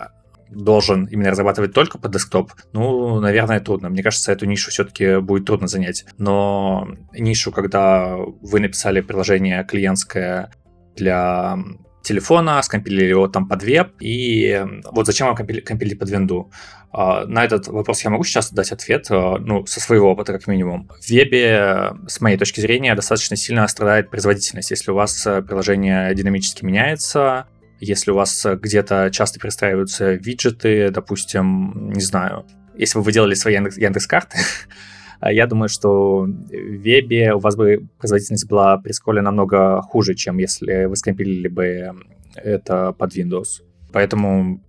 [0.53, 3.89] должен именно разрабатывать только под десктоп, ну, наверное, трудно.
[3.89, 6.05] Мне кажется, эту нишу все-таки будет трудно занять.
[6.17, 10.51] Но нишу, когда вы написали приложение клиентское
[10.95, 11.57] для
[12.03, 16.51] телефона, скомпилили его там под веб, и вот зачем вам компили- компилить под винду?
[16.91, 20.45] А, на этот вопрос я могу сейчас дать ответ, а, ну, со своего опыта как
[20.45, 20.89] минимум.
[21.01, 24.69] В вебе, с моей точки зрения, достаточно сильно страдает производительность.
[24.69, 27.47] Если у вас э, приложение динамически меняется,
[27.79, 33.33] если у вас э, где-то часто перестраиваются виджеты, допустим, не знаю, если бы вы делали
[33.33, 34.37] свои Яндекс, Яндекс-карты,
[35.21, 40.37] я думаю, что в вебе у вас бы производительность была при сколе намного хуже, чем
[40.37, 41.91] если вы скомпилили бы
[42.35, 43.61] это под Windows.
[43.91, 44.63] Поэтому,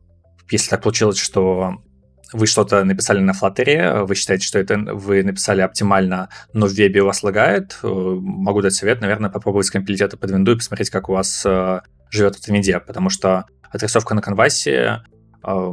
[0.50, 1.76] если так получилось, что
[2.32, 7.02] вы что-то написали на Flutter, вы считаете, что это вы написали оптимально, но в вебе
[7.02, 10.90] у вас лагает, э, могу дать совет, наверное, попробовать скомпилить это под винду и посмотреть,
[10.90, 15.02] как у вас э, живет в винде, потому что отрисовка на канвасе
[15.42, 15.66] в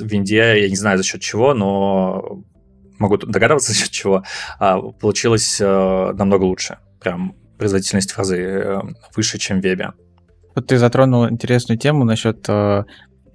[0.00, 2.42] винде, я не знаю за счет чего, но
[2.98, 4.24] могу догадываться за счет чего,
[4.58, 6.78] а, получилось э, намного лучше.
[7.00, 8.80] Прям производительность фразы э,
[9.16, 9.92] выше, чем в вебе.
[10.54, 12.84] Вот ты затронул интересную тему насчет э,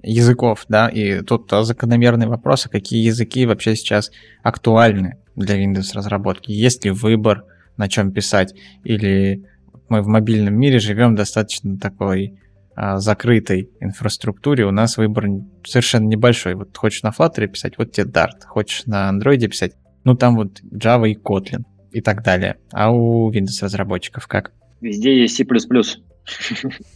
[0.06, 4.12] языков, да, и тут закономерный вопрос, а какие языки вообще сейчас
[4.44, 6.52] актуальны для Windows разработки?
[6.52, 7.46] Есть ли выбор,
[7.78, 9.46] на чем писать, или
[9.89, 12.39] мы в мобильном мире живем достаточно такой
[12.76, 15.28] а, закрытой инфраструктуре, у нас выбор
[15.65, 16.56] совершенно небольшой.
[16.56, 18.46] Вот хочешь на Flutter писать, вот тебе Dart.
[18.46, 22.58] Хочешь на Android писать, ну там вот Java и Kotlin и так далее.
[22.72, 24.52] А у Windows разработчиков как?
[24.82, 25.46] Везде есть C++.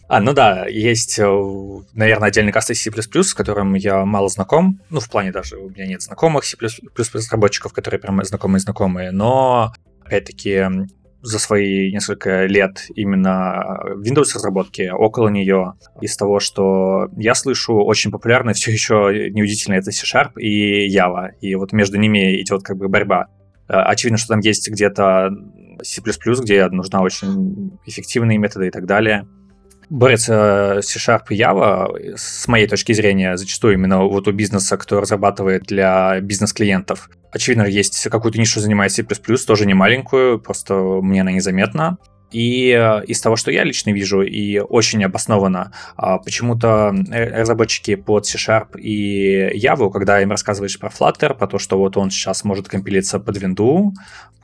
[0.07, 1.25] А, ну да, есть, э,
[1.93, 4.79] наверное, отдельный каст C++, с которым я мало знаком.
[4.89, 6.57] Ну, в плане даже у меня нет знакомых C++
[7.13, 9.11] разработчиков, которые прям знакомые-знакомые.
[9.11, 10.65] Но, опять-таки,
[11.21, 15.73] за свои несколько лет именно Windows разработки, около нее.
[16.01, 21.29] Из того, что я слышу, очень популярны все еще неудивительно это C-Sharp и Java.
[21.41, 23.27] И вот между ними идет как бы борьба.
[23.67, 25.29] Э, очевидно, что там есть где-то
[25.83, 26.01] C++,
[26.41, 29.27] где нужна очень эффективные методы и так далее
[29.89, 35.63] борется C-Sharp и Java, с моей точки зрения, зачастую именно вот у бизнеса, кто разрабатывает
[35.63, 37.09] для бизнес-клиентов.
[37.31, 41.97] Очевидно, есть какую-то нишу занимает C++, тоже не маленькую, просто мне она незаметна.
[42.31, 47.95] И э, из того, что я лично вижу, и очень обоснованно, а, почему-то э, разработчики
[47.95, 52.43] под C-Sharp и Java, когда им рассказываешь про Flutter, про то, что вот он сейчас
[52.43, 53.93] может компилиться под винду,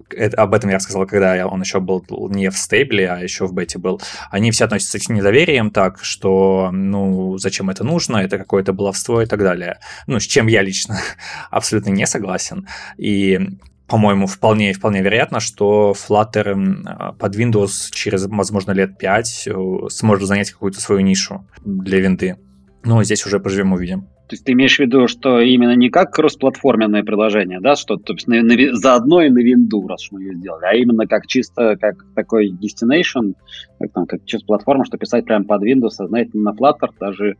[0.09, 3.53] это, об этом я рассказал, когда он еще был не в стейбле, а еще в
[3.53, 8.73] бете был, они все относятся с недоверием так, что, ну, зачем это нужно, это какое-то
[8.73, 9.79] баловство и так далее.
[10.07, 10.99] Ну, с чем я лично
[11.49, 12.67] абсолютно не согласен.
[12.97, 13.39] И
[13.87, 19.53] по-моему, вполне, вполне вероятно, что Flutter под Windows через, возможно, лет 5 э,
[19.89, 22.37] сможет занять какую-то свою нишу для винды.
[22.83, 24.07] Но здесь уже поживем увидим.
[24.27, 28.13] То есть ты имеешь в виду, что именно не как кроссплатформенное приложение, да, что то
[28.13, 31.77] есть на, на, заодно и на винду, раз мы ее сделали, а именно как чисто
[31.79, 33.35] как такой destination,
[33.79, 37.35] как, там, как чисто платформа, что писать прямо под Windows, а знаете, на Flutter, даже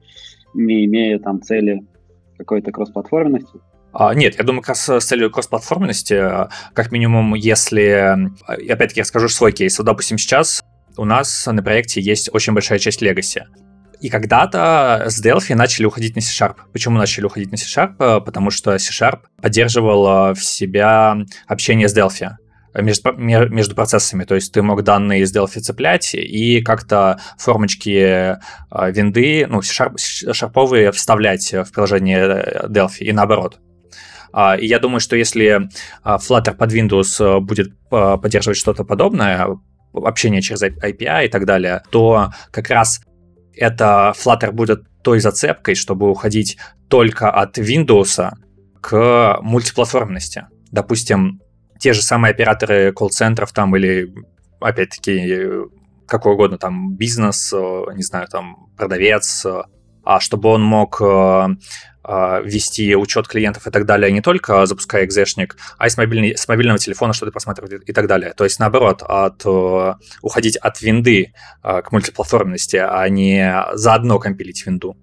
[0.53, 1.81] не имея там цели
[2.37, 3.59] какой-то кроссплатформенности?
[3.97, 8.29] А, нет, я думаю, как раз с целью кроссплатформенности, как минимум, если...
[8.45, 9.77] Опять-таки, я скажу свой кейс.
[9.77, 10.61] Вот, допустим, сейчас
[10.97, 13.43] у нас на проекте есть очень большая часть Legacy.
[14.01, 16.57] И когда-то с Delphi начали уходить на C-Sharp.
[16.73, 18.21] Почему начали уходить на C-Sharp?
[18.25, 21.15] Потому что C-Sharp поддерживал в себя
[21.47, 22.31] общение с Delphi
[22.75, 24.25] между, между процессами.
[24.25, 28.35] То есть ты мог данные из Delphi цеплять и как-то формочки
[28.91, 33.61] винды, ну, C-Sharp, вставлять в приложение Delphi и наоборот.
[34.37, 35.69] А, и я думаю, что если
[36.03, 39.47] Flutter под Windows будет поддерживать что-то подобное,
[39.93, 42.99] общение через API и так далее, то как раз
[43.55, 46.57] это Flutter будет той зацепкой, чтобы уходить
[46.89, 48.33] только от Windows
[48.81, 50.47] к мультиплатформенности.
[50.69, 51.39] Допустим,
[51.79, 54.13] те же самые операторы колл-центров там или,
[54.59, 55.47] опять-таки,
[56.07, 59.45] какой угодно там бизнес, не знаю, там продавец,
[60.05, 61.01] а чтобы он мог
[62.07, 66.37] а, вести учет клиентов и так далее, не только запуская экзешник, а и с, мобильный,
[66.37, 68.33] с мобильного телефона что-то посмотреть и так далее.
[68.37, 71.33] То есть, наоборот, от, э, уходить от винды
[71.63, 74.95] э, к мультиплатформенности, а не заодно компилить винду.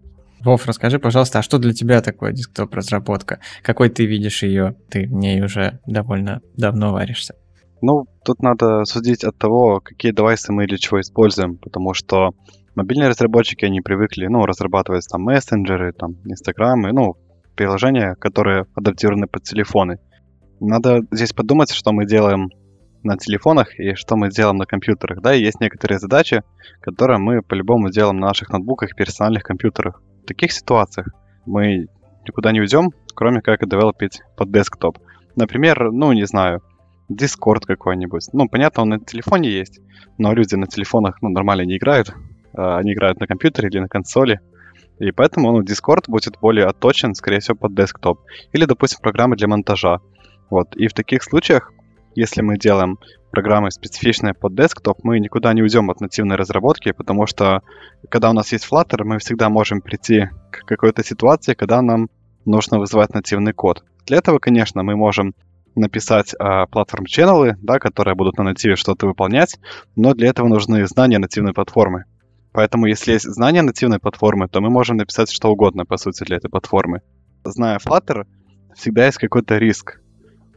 [0.44, 3.40] Вов, расскажи, пожалуйста, а что для тебя такое десктоп-разработка?
[3.64, 4.76] Какой ты видишь ее?
[4.88, 7.34] Ты в ней уже довольно давно варишься.
[7.80, 12.30] Ну, тут надо судить от того, какие девайсы мы для чего используем, потому что
[12.74, 17.16] мобильные разработчики, они привыкли, ну, разрабатывать там мессенджеры, там, инстаграмы, ну,
[17.54, 19.98] приложения, которые адаптированы под телефоны.
[20.60, 22.50] Надо здесь подумать, что мы делаем
[23.02, 25.20] на телефонах и что мы делаем на компьютерах.
[25.20, 26.42] Да, и есть некоторые задачи,
[26.80, 30.02] которые мы по-любому делаем на наших ноутбуках и персональных компьютерах.
[30.22, 31.08] В таких ситуациях
[31.46, 31.88] мы
[32.26, 34.98] никуда не уйдем, кроме как девелопить под десктоп.
[35.34, 36.62] Например, ну, не знаю,
[37.10, 38.28] Discord какой-нибудь.
[38.32, 39.80] Ну, понятно, он на телефоне есть,
[40.18, 42.14] но люди на телефонах, ну, нормально не играют,
[42.54, 44.40] они играют на компьютере или на консоли.
[44.98, 48.20] И поэтому ну, Discord будет более отточен, скорее всего, под десктоп.
[48.52, 50.00] Или, допустим, программы для монтажа.
[50.50, 50.76] Вот.
[50.76, 51.72] И в таких случаях,
[52.14, 52.98] если мы делаем
[53.30, 57.62] программы специфичные под десктоп, мы никуда не уйдем от нативной разработки, потому что
[58.10, 62.10] когда у нас есть Flutter, мы всегда можем прийти к какой-то ситуации, когда нам
[62.44, 63.82] нужно вызывать нативный код.
[64.06, 65.34] Для этого, конечно, мы можем
[65.74, 69.58] написать э, платформ-ченнелы, да, которые будут на нативе что-то выполнять,
[69.96, 72.04] но для этого нужны знания нативной платформы.
[72.52, 76.36] Поэтому, если есть знание нативной платформы, то мы можем написать что угодно, по сути, для
[76.36, 77.00] этой платформы.
[77.44, 78.24] Зная Flutter,
[78.74, 80.00] всегда есть какой-то риск.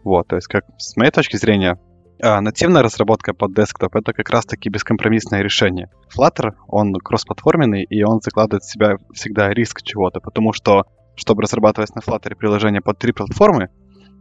[0.03, 1.79] Вот, то есть, как с моей точки зрения,
[2.21, 5.89] а, нативная разработка под десктоп— это как раз-таки бескомпромиссное решение.
[6.15, 10.85] Flutter, он кроссплатформенный, и он закладывает в себя всегда риск чего-то, потому что,
[11.15, 13.69] чтобы разрабатывать на Flutter приложение под три платформы,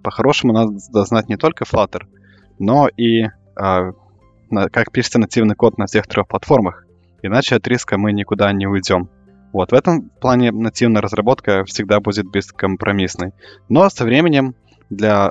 [0.03, 2.03] по-хорошему надо знать не только Flutter,
[2.59, 3.25] но и
[3.57, 3.93] а,
[4.71, 6.84] как пишется нативный код на всех трех платформах.
[7.25, 9.09] Иначе от риска мы никуда не уйдем.
[9.55, 13.33] Вот, в этом плане нативная разработка всегда будет бескомпромиссной.
[13.71, 14.55] Но со временем
[14.91, 15.31] для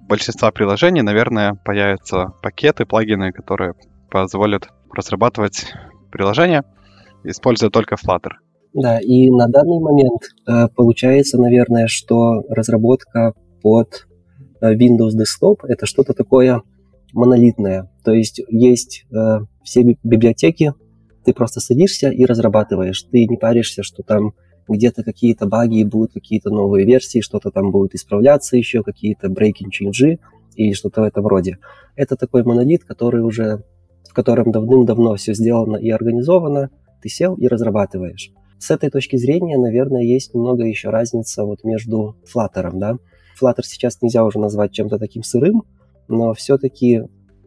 [0.00, 3.74] большинства приложений, наверное, появятся пакеты, плагины, которые
[4.12, 5.74] позволят разрабатывать
[6.12, 6.62] приложения,
[7.24, 8.34] используя только Flutter.
[8.72, 14.06] Да, и на данный момент э, получается, наверное, что разработка под
[14.60, 16.62] э, Windows Desktop это что-то такое
[17.12, 17.90] монолитное.
[18.04, 20.74] То есть есть э, все библиотеки,
[21.24, 23.02] ты просто садишься и разрабатываешь.
[23.02, 24.34] Ты не паришься, что там
[24.68, 30.18] где-то какие-то баги, будут какие-то новые версии, что-то там будет исправляться еще, какие-то breaking changes
[30.56, 31.58] или что-то в этом роде.
[31.96, 33.62] Это такой монолит, который уже,
[34.08, 36.70] в котором давным-давно все сделано и организовано,
[37.02, 38.30] ты сел и разрабатываешь.
[38.58, 42.96] С этой точки зрения, наверное, есть немного еще разница вот между Flutter, да.
[43.40, 45.64] Flutter сейчас нельзя уже назвать чем-то таким сырым,
[46.08, 47.02] но все-таки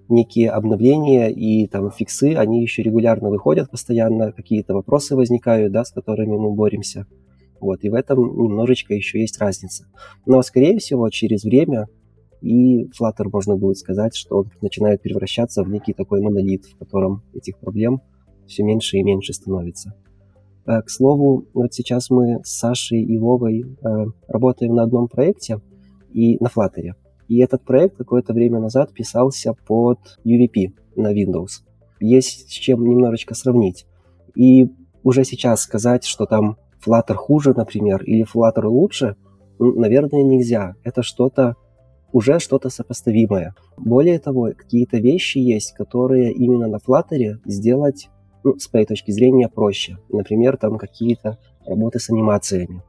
[0.10, 5.92] некие обновления и там фиксы, они еще регулярно выходят постоянно, какие-то вопросы возникают, да, с
[5.92, 7.06] которыми мы боремся.
[7.60, 9.86] Вот, и в этом немножечко еще есть разница.
[10.26, 11.88] Но, скорее всего, через время
[12.42, 17.24] и Flutter можно будет сказать, что он начинает превращаться в некий такой монолит, в котором
[17.34, 18.02] этих проблем
[18.46, 19.94] все меньше и меньше становится.
[20.66, 23.88] Э, к слову, вот сейчас мы с Сашей и Вовой э,
[24.28, 25.60] работаем на одном проекте
[26.14, 26.94] и на Flutter.
[27.28, 31.64] И этот проект какое-то время назад писался под UVP на Windows.
[32.00, 33.86] Есть с чем немножечко сравнить.
[34.36, 34.68] И
[35.04, 39.16] уже сейчас сказать, что там Flutter хуже, например, или Flutter лучше,
[39.60, 40.76] наверное, нельзя.
[40.84, 41.56] Это что-то
[42.12, 43.54] уже что-то сопоставимое.
[43.78, 48.10] Более того, какие-то вещи есть, которые именно на Flutter сделать,
[48.44, 49.98] ну, с моей точки зрения, проще.
[50.10, 52.84] Например, там какие-то работы с анимациями.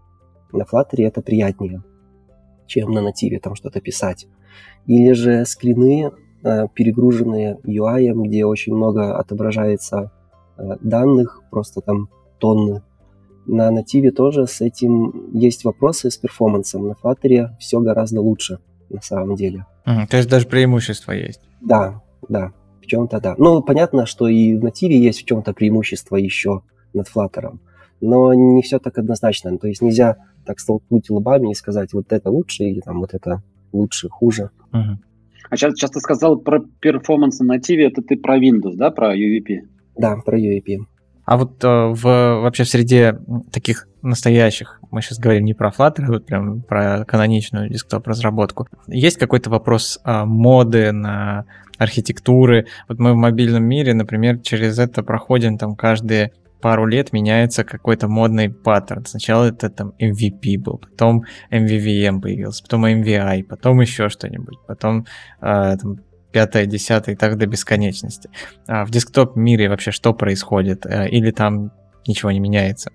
[0.53, 1.83] На Flutter это приятнее,
[2.69, 4.29] чем на нативе там что-то писать.
[4.87, 6.13] Или же скрины,
[6.45, 10.13] э, перегруженные UI, где очень много отображается
[10.57, 12.09] э, данных, просто там
[12.39, 12.83] тонны.
[13.47, 16.87] На нативе тоже с этим есть вопросы с перформансом.
[16.87, 18.59] На Flutter все гораздо лучше
[18.91, 19.67] на самом деле.
[19.87, 21.41] Мгм, то есть даже преимущество есть.
[21.61, 22.53] Да, да,
[22.83, 23.35] в чем-то да.
[23.39, 26.63] Ну, понятно, что и в нативе есть в чем-то преимущество еще
[26.93, 27.59] над Flutter,
[28.01, 29.59] но не все так однозначно.
[29.59, 33.43] То есть нельзя так столкнуть лбами и сказать, вот это лучше или там вот это
[33.73, 34.51] лучше, хуже.
[34.73, 35.01] Мгм.
[35.51, 39.17] А сейчас, сейчас ты сказал про перформанс на нативе, это ты про Windows, да, про
[39.17, 39.61] UVP?
[39.97, 40.79] Да, про UAP.
[41.25, 43.19] А вот э, в, вообще в среде
[43.53, 49.19] таких настоящих, мы сейчас говорим не про Flutter, а вот прям про каноничную десктоп-разработку, есть
[49.19, 51.45] какой-то вопрос а, моды на
[51.77, 52.67] архитектуры?
[52.89, 58.09] Вот мы в мобильном мире, например, через это проходим там каждые пару лет меняется какой-то
[58.09, 59.05] модный паттерн.
[59.07, 65.07] Сначала это там MVP был, потом MVVM появился, потом MVI, потом еще что-нибудь, потом
[65.41, 66.01] а, там,
[66.33, 68.31] пятое, десятое и так до бесконечности.
[68.67, 70.85] А в десктоп мире вообще что происходит?
[70.87, 71.73] Э, Или там
[72.07, 72.91] ничего не меняется?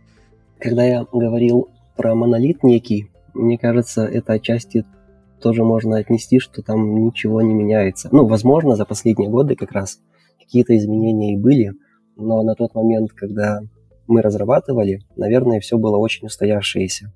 [0.60, 4.86] Когда я говорил про монолит некий, мне кажется, это отчасти
[5.42, 8.10] тоже можно отнести, что там ничего не меняется.
[8.12, 10.00] Ну, возможно, за последние годы как раз
[10.40, 11.74] какие-то изменения и были,
[12.16, 13.60] но на тот момент, когда
[14.08, 17.14] мы разрабатывали, наверное, все было очень устоявшееся.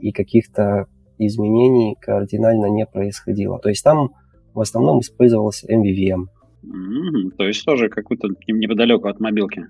[0.00, 0.86] И каких-то
[1.18, 3.58] изменений кардинально не происходило.
[3.58, 4.10] То есть там
[4.54, 6.26] в основном использовался MVVM.
[6.64, 9.66] М, То есть тоже какую-то неподалеку от мобилки.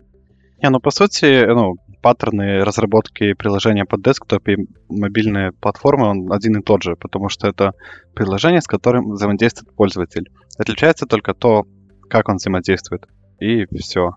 [0.63, 4.57] Не, ну по сути, ну, паттерны разработки приложения под десктоп и
[4.89, 7.73] мобильные платформы, он один и тот же, потому что это
[8.15, 10.31] приложение, с которым взаимодействует пользователь.
[10.59, 11.65] Отличается только то,
[12.09, 13.07] как он взаимодействует.
[13.41, 14.11] И все.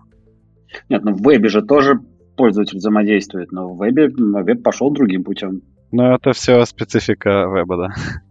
[0.88, 2.00] Нет, ну в вебе же тоже
[2.36, 5.62] пользователь взаимодействует, но в вебе веб пошел другим путем.
[5.92, 7.88] Но это все специфика веба, да.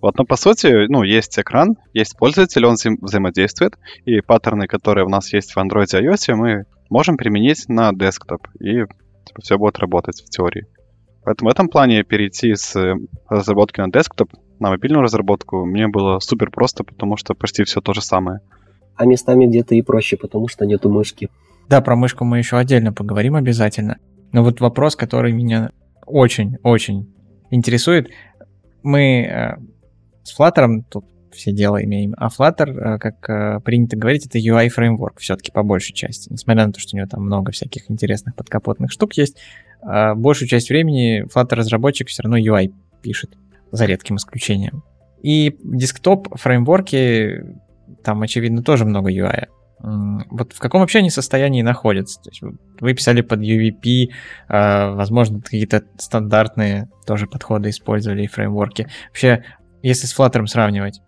[0.00, 5.04] Вот, но по сути, ну, есть экран, есть пользователь, он взаим- взаимодействует, и паттерны, которые
[5.04, 8.84] у нас есть в Android и iOS, мы можем применить на десктоп, и
[9.42, 10.66] все будет работать в теории.
[11.24, 12.94] Поэтому в этом плане перейти с э,
[13.28, 17.92] разработки на десктоп на мобильную разработку мне было супер просто, потому что почти все то
[17.92, 18.40] же самое.
[18.96, 21.28] А местами где-то и проще, потому что нету мышки.
[21.68, 23.98] Да, про мышку мы еще отдельно поговорим обязательно.
[24.32, 25.70] Но вот вопрос, который меня
[26.06, 27.12] очень-очень
[27.50, 28.08] интересует.
[28.82, 29.56] Мы э,
[30.22, 34.68] с Flutter тут все дела имеем, а Flutter, э, как э, принято говорить, это UI
[34.68, 36.32] фреймворк все-таки по большей части.
[36.32, 39.36] Несмотря на то, что у него там много всяких интересных подкапотных штук есть,
[39.80, 43.36] большую часть времени Flutter разработчик все равно UI пишет,
[43.70, 44.82] за редким исключением.
[45.22, 47.44] И десктоп фреймворки,
[48.02, 49.46] там, очевидно, тоже много UI.
[49.80, 52.20] Вот в каком вообще они состоянии находятся?
[52.22, 52.42] То есть
[52.80, 54.08] вы писали под UVP,
[54.48, 58.88] э, возможно, какие-то стандартные тоже подходы использовали и фреймворки.
[59.08, 59.44] Вообще,
[59.82, 61.00] если с Flutter сравнивать,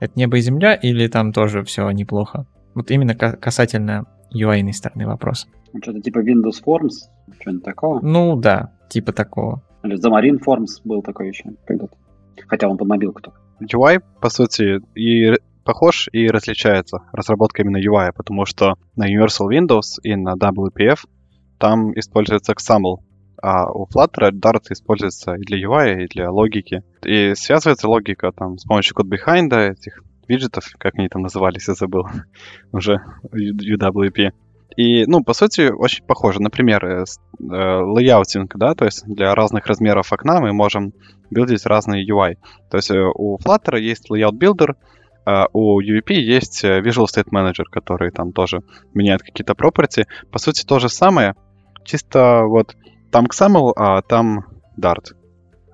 [0.00, 2.46] это небо и земля или там тоже все неплохо?
[2.74, 5.48] Вот именно ка- касательно UI стороны вопроса.
[5.72, 7.08] Ну, Что-то типа Windows Forms,
[7.40, 8.00] что-нибудь такого.
[8.00, 9.62] Ну да, типа такого.
[9.82, 11.96] Или Xamarin Forms был такой еще когда-то.
[12.46, 13.40] Хотя он под мобилку только.
[13.60, 15.34] UI, по сути, и
[15.68, 17.00] похож и различается.
[17.12, 21.00] Разработка именно UI, потому что на Universal Windows и на WPF
[21.58, 22.96] там используется XAML,
[23.42, 26.82] а у Flutter Dart используется и для UI, и для логики.
[27.04, 31.74] И связывается логика там с помощью code behind этих виджетов, как они там назывались, я
[31.74, 32.04] забыл
[32.72, 34.32] уже, UWP.
[34.78, 36.40] И, ну, по сути, очень похоже.
[36.40, 40.94] Например, э, э, layouting, да, то есть для разных размеров окна мы можем
[41.30, 42.36] билдить разные UI.
[42.70, 44.76] То есть э, у Flutter есть Layout Builder, а
[45.52, 48.62] у UVP есть э, Visual State Manager, который там тоже
[48.94, 50.04] меняет какие-то property.
[50.30, 51.34] По сути, то же самое,
[51.84, 52.76] чисто вот
[53.10, 54.46] там XAML, а там
[54.80, 55.14] Dart.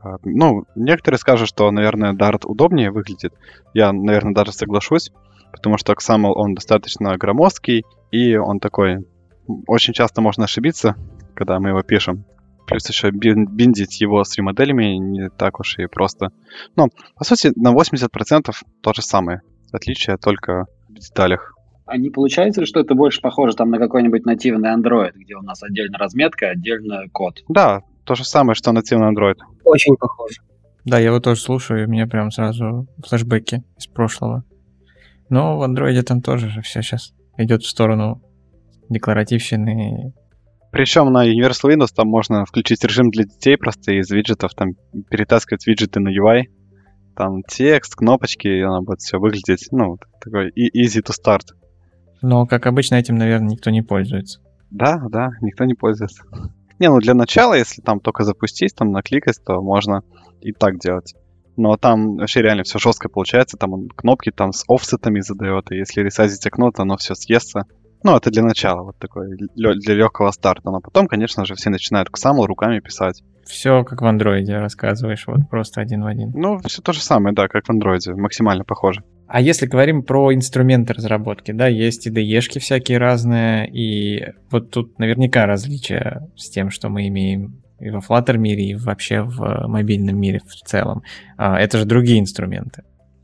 [0.02, 3.34] А, Ну, некоторые скажут, что, наверное, Dart удобнее выглядит.
[3.74, 5.10] Я, наверное, даже соглашусь,
[5.52, 9.06] потому что XAML, он достаточно громоздкий, и он такой...
[9.66, 10.96] Очень часто можно ошибиться,
[11.34, 12.24] когда мы его пишем.
[12.66, 16.30] Плюс еще бин- биндить его с ремоделями не так уж и просто.
[16.76, 18.52] Ну, по сути, на 80%
[18.82, 19.42] то же самое.
[19.72, 21.54] Отличие только в деталях.
[21.86, 25.62] А не получается что это больше похоже там на какой-нибудь нативный Android, где у нас
[25.62, 27.42] отдельно разметка, отдельно код?
[27.48, 29.36] Да, то же самое, что нативный Android.
[29.64, 30.40] Очень похоже.
[30.84, 34.44] Да, я его тоже слушаю, и у меня прям сразу флешбеки из прошлого.
[35.28, 38.22] Но в андроиде там тоже же все сейчас идет в сторону
[38.88, 40.12] декларативщины.
[40.74, 44.70] Причем на Universal Windows там можно включить режим для детей просто из виджетов, там
[45.08, 46.46] перетаскивать виджеты на UI.
[47.16, 51.54] Там текст, кнопочки, и оно будет все выглядеть, ну, такой easy to start.
[52.22, 54.40] Но, как обычно, этим, наверное, никто не пользуется.
[54.72, 56.24] Да, да, никто не пользуется.
[56.80, 60.02] Не, ну для начала, если там только запустить, там накликать, то можно
[60.40, 61.14] и так делать.
[61.56, 65.76] Но там вообще реально все жестко получается, там он кнопки там с офсетами задает, и
[65.76, 67.66] если ресайзить окно, то оно все съестся.
[68.04, 70.70] Ну, это для начала, вот такой, для легкого старта.
[70.70, 73.22] Но потом, конечно же, все начинают к самому руками писать.
[73.46, 76.30] Все как в андроиде рассказываешь, вот просто один в один.
[76.34, 79.02] Ну, все то же самое, да, как в андроиде, максимально похоже.
[79.26, 84.98] А если говорим про инструменты разработки, да, есть и IDE-шки всякие разные, и вот тут
[84.98, 90.18] наверняка различия с тем, что мы имеем и во Flutter мире, и вообще в мобильном
[90.18, 91.02] мире в целом.
[91.36, 92.82] А, это же другие инструменты.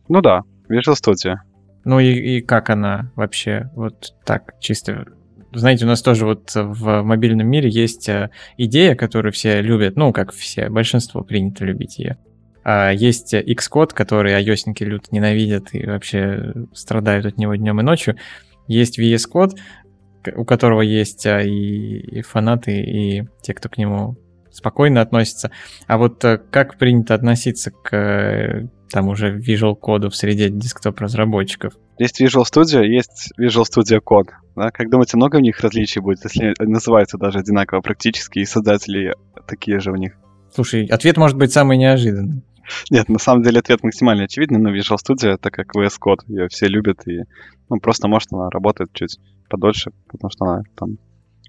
[0.08, 1.36] Ну да, Visual Studio.
[1.84, 5.06] Ну и, и как она вообще вот так чисто
[5.52, 10.12] знаете, у нас тоже вот в мобильном мире есть э, идея, которую все любят, ну,
[10.12, 12.18] как все, большинство принято любить ее.
[12.62, 18.16] А есть Xcode, который ios люто ненавидят и вообще страдают от него днем и ночью.
[18.68, 19.58] Есть VS Code,
[20.36, 24.16] у которого есть а, и, и фанаты, и те, кто к нему
[24.50, 25.50] спокойно относится.
[25.86, 31.74] А вот э, как принято относиться к э, там уже Visual коду в среде десктоп-разработчиков?
[31.98, 34.30] Есть Visual Studio, есть Visual Studio Code.
[34.56, 34.70] Да?
[34.70, 39.14] Как думаете, много у них различий будет, если называются даже одинаково практически, и создатели
[39.46, 40.14] такие же у них?
[40.52, 42.42] Слушай, ответ может быть самый неожиданный.
[42.90, 46.48] Нет, на самом деле ответ максимально очевидный, но Visual Studio, это как VS Code, ее
[46.48, 47.20] все любят, и
[47.68, 50.98] ну, просто, может, она работает чуть подольше, потому что она там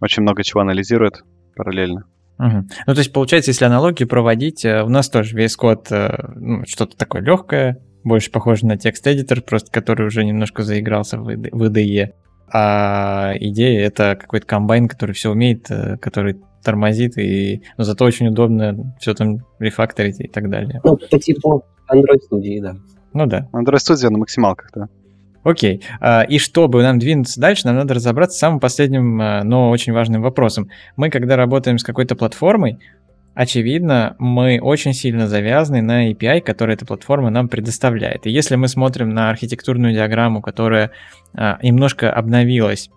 [0.02, 1.24] очень много чего анализирует
[1.56, 2.06] параллельно.
[2.42, 2.68] Угу.
[2.88, 6.64] Ну, то есть, получается, если аналогии проводить, э, у нас тоже VS Code э, ну,
[6.66, 12.14] что-то такое легкое, больше похоже на текст-эдитор, просто который уже немножко заигрался в IDE.
[12.52, 18.28] А идея— это какой-то комбайн, который все умеет, э, который тормозит, и, но зато очень
[18.28, 20.82] удобно все там рефакторить и так далее.
[20.84, 22.76] Ну, по типу Android Studio, да.
[23.14, 23.48] Ну да.
[23.54, 24.88] Android Studio на максималках, да.
[25.44, 25.82] Окей.
[26.00, 29.94] А, и чтобы нам двинуться дальше, нам надо разобраться с самым последним, а, но очень
[29.94, 30.70] важным вопросом.
[30.96, 32.78] Мы, когда работаем с какой-то платформой,
[33.34, 38.28] очевидно, мы очень сильно завязаны на API, который эта платформа нам предоставляет.
[38.28, 40.92] И если мы смотрим на архитектурную диаграмму, которая
[41.34, 42.90] а, немножко обновилась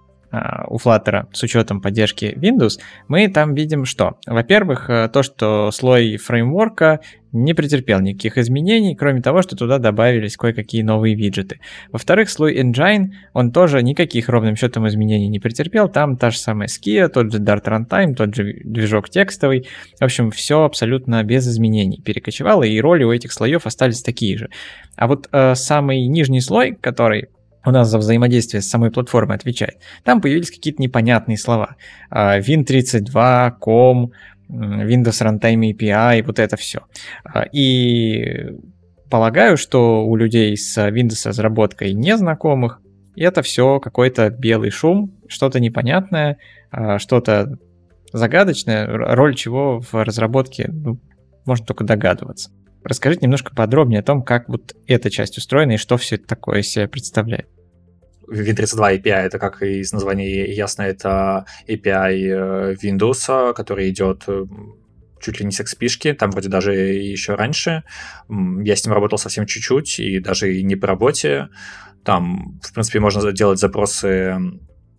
[0.68, 4.18] у Flutter с учетом поддержки Windows, мы там видим что?
[4.26, 7.00] Во-первых, э, то, что слой фреймворка
[7.34, 11.58] не претерпел никаких изменений, кроме того, что туда добавились кое-какие новые виджеты.
[11.90, 16.68] Во-вторых, слой Engine, он тоже никаких ровным счетом изменений не претерпел, там та же самая
[16.68, 19.66] Skia, тот же Dart Runtime, тот же движок текстовый,
[19.98, 24.48] в общем, все абсолютно без изменений перекочевало, и роли у этих слоев остались такие же.
[24.96, 27.28] А вот э, самый нижний слой, который
[27.64, 29.78] у нас за взаимодействие с самой платформой отвечает.
[30.02, 31.76] Там появились какие-то непонятные слова.
[32.10, 34.10] А, Win32, COM,
[34.48, 36.80] Windows Runtime API, вот это все.
[37.24, 38.52] А, и
[39.10, 42.80] полагаю, что у людей с Windows разработкой незнакомых
[43.16, 46.38] это все какой-то белый шум, что-то непонятное,
[46.70, 47.58] а, что-то
[48.12, 50.98] загадочное, роль чего в разработке ну,
[51.44, 52.50] можно только догадываться.
[52.82, 56.62] Расскажите немножко подробнее о том, как вот эта часть устроена и что все это такое
[56.62, 57.48] себе представляет.
[58.30, 64.44] Win32 API, это как из названия ясно, это API э, Windows, который идет э,
[65.20, 67.82] чуть ли не с XP, там вроде даже еще раньше.
[68.28, 71.48] Я с ним работал совсем чуть-чуть, и даже и не по работе.
[72.04, 74.36] Там, в принципе, можно делать запросы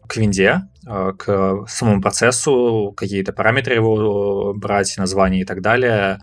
[0.07, 6.19] к винде, э, к самому процессу, какие-то параметры его брать, название и так далее.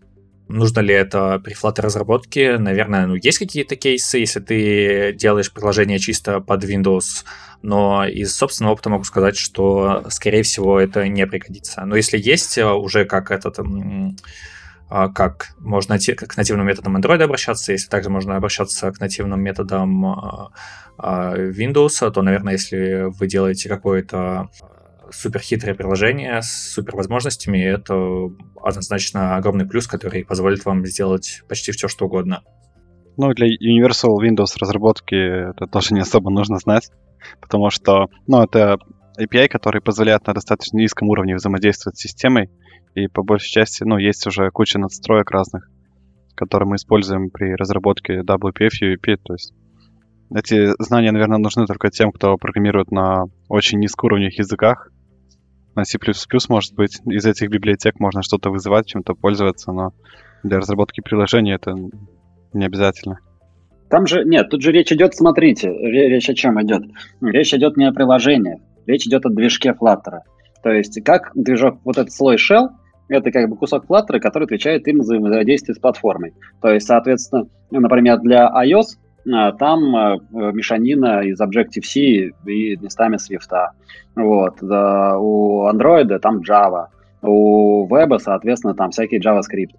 [0.52, 2.58] Нужно ли это при Flutter разработке?
[2.58, 7.24] Наверное, ну, есть какие-то кейсы, если ты делаешь приложение чисто под Windows,
[7.62, 11.86] но из собственного опыта могу сказать, что, скорее всего, это не пригодится.
[11.86, 13.60] Но если есть э, уже как этот
[14.90, 20.04] а, как можно к нативным методам Android обращаться, если также можно обращаться к нативным методам
[20.04, 20.50] а,
[20.98, 24.50] а, Windows, то, наверное, если вы делаете какое-то
[25.12, 27.94] супер хитрое приложение с супер возможностями, это
[28.62, 32.42] однозначно огромный плюс, который позволит вам сделать почти все, что угодно.
[33.16, 36.90] Ну, для Universal Windows разработки это тоже не особо нужно знать,
[37.40, 38.78] потому что, ну, это
[39.20, 42.50] API, который позволяет на достаточно низком уровне взаимодействовать с системой,
[42.94, 45.68] и по большей части, ну, есть уже куча надстроек разных,
[46.34, 49.52] которые мы используем при разработке WPF и UEP, то есть
[50.34, 54.90] эти знания, наверное, нужны только тем, кто программирует на очень низкоуровневых языках,
[55.74, 55.98] на C++,
[56.48, 59.92] может быть, из этих библиотек можно что-то вызывать, чем-то пользоваться, но
[60.42, 61.74] для разработки приложения это
[62.52, 63.18] не обязательно.
[63.88, 66.82] Там же, нет, тут же речь идет, смотрите, речь о чем идет?
[67.20, 70.20] Речь идет не о приложении, речь идет о движке Flutter.
[70.62, 72.68] То есть как движок, вот этот слой shell,
[73.08, 76.32] это как бы кусок Flutter, который отвечает им за взаимодействие с платформой.
[76.60, 82.00] То есть, соответственно, например, для iOS там а, мешанина из Objective-C
[82.46, 83.50] и местами Swift.
[84.16, 84.62] Вот.
[84.62, 86.86] У Android там Java.
[87.22, 89.76] У веба, соответственно, там всякий JavaScript.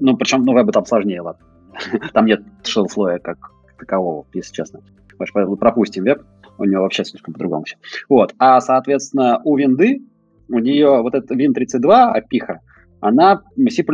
[0.00, 1.44] Ну, причем, ну, веба там сложнее, ладно.
[2.12, 4.80] Там нет слоя как такового, если честно.
[5.58, 6.22] Пропустим веб,
[6.58, 7.76] у него вообще слишком по-другому все.
[8.08, 8.34] Вот.
[8.38, 10.02] А, соответственно, у винды,
[10.48, 12.60] у нее вот эта Win32 опиха,
[13.00, 13.84] она C++.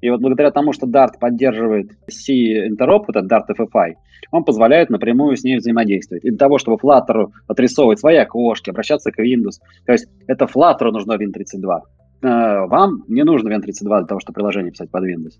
[0.00, 3.94] И вот благодаря тому, что Dart поддерживает C-интероп, вот этот Dart FFI,
[4.30, 6.24] он позволяет напрямую с ней взаимодействовать.
[6.24, 10.90] И для того, чтобы Flutter отрисовывать свои окошки, обращаться к Windows, то есть это Flutter
[10.90, 11.80] нужно Win32.
[12.20, 15.34] Э, вам не нужно Win32 для того, чтобы приложение писать под Windows.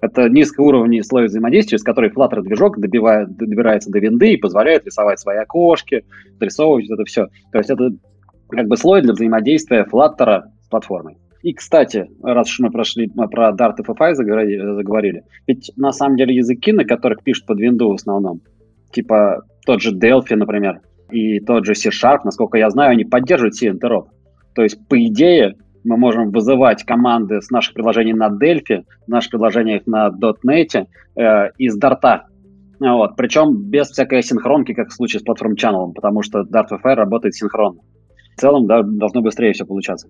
[0.00, 5.36] Это низкоуровневый слой взаимодействия, с которой Flutter движок добирается до винды и позволяет рисовать свои
[5.36, 6.04] окошки,
[6.36, 7.26] отрисовывать это все.
[7.52, 7.90] То есть это
[8.48, 11.18] как бы слой для взаимодействия Flutter с платформой.
[11.42, 16.36] И, кстати, раз уж мы прошли про Dart и FFI заговорили, ведь на самом деле
[16.36, 18.40] языки, на которых пишут под Windows в основном,
[18.92, 20.80] типа тот же Delphi, например,
[21.10, 24.08] и тот же C-Sharp, насколько я знаю, они поддерживают C-интероп.
[24.54, 29.86] То есть, по идее, мы можем вызывать команды с наших приложений на Delphi, наших приложениях
[29.86, 30.86] на .NET
[31.16, 32.20] э, из Dart.
[32.78, 33.16] Вот.
[33.16, 37.34] Причем без всякой синхронки, как в случае с платформ Channel, потому что Dart FFI работает
[37.34, 37.80] синхронно.
[38.36, 40.08] В целом, да, должно быстрее все получаться.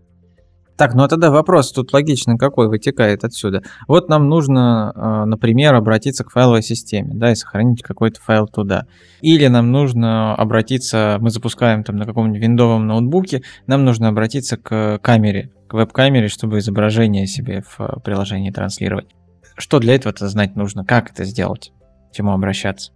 [0.76, 3.62] Так, ну а тогда вопрос тут логичный какой вытекает отсюда.
[3.88, 8.86] Вот нам нужно, а, например, обратиться к файловой системе, да, и сохранить какой-то файл туда.
[9.20, 14.98] Или нам нужно обратиться, мы запускаем там на каком-нибудь виндовом ноутбуке, нам нужно обратиться к
[15.02, 19.14] камере, к веб-камере, чтобы изображение себе в приложении транслировать.
[19.56, 20.84] Что для этого-то знать нужно?
[20.84, 21.72] Как это сделать?
[22.10, 22.92] К чему обращаться?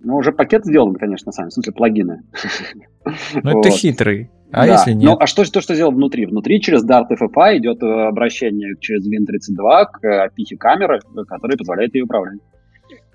[0.00, 2.22] Ну, уже пакет сделан, конечно, сами, в смысле плагины.
[3.42, 4.30] Ну, это хитрый.
[4.52, 4.72] А да.
[4.72, 5.10] если нет?
[5.10, 6.26] Ну, а что, то, что сделал внутри?
[6.26, 12.04] Внутри через Dart FFI идет э, обращение через Win32 к API камеры, которая позволяет ее
[12.04, 12.38] управлять.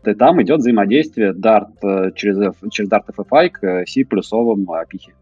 [0.06, 5.14] И там идет взаимодействие Dart э, через, через Dart FFI к C плюсовым API.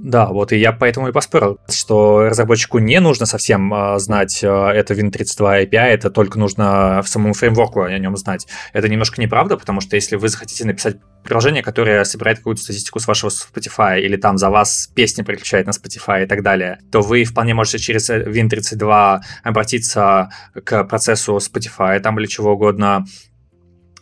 [0.00, 4.46] Да, вот и я поэтому и поспорил, что разработчику не нужно совсем э, знать э,
[4.46, 8.46] это Win32 API, это только нужно в самому фреймворку о нем знать.
[8.72, 13.08] Это немножко неправда, потому что если вы захотите написать приложение, которое собирает какую-то статистику с
[13.08, 17.24] вашего Spotify, или там за вас песни переключает на Spotify и так далее, то вы
[17.24, 20.30] вполне можете через Win32 обратиться
[20.64, 23.04] к процессу Spotify там или чего угодно,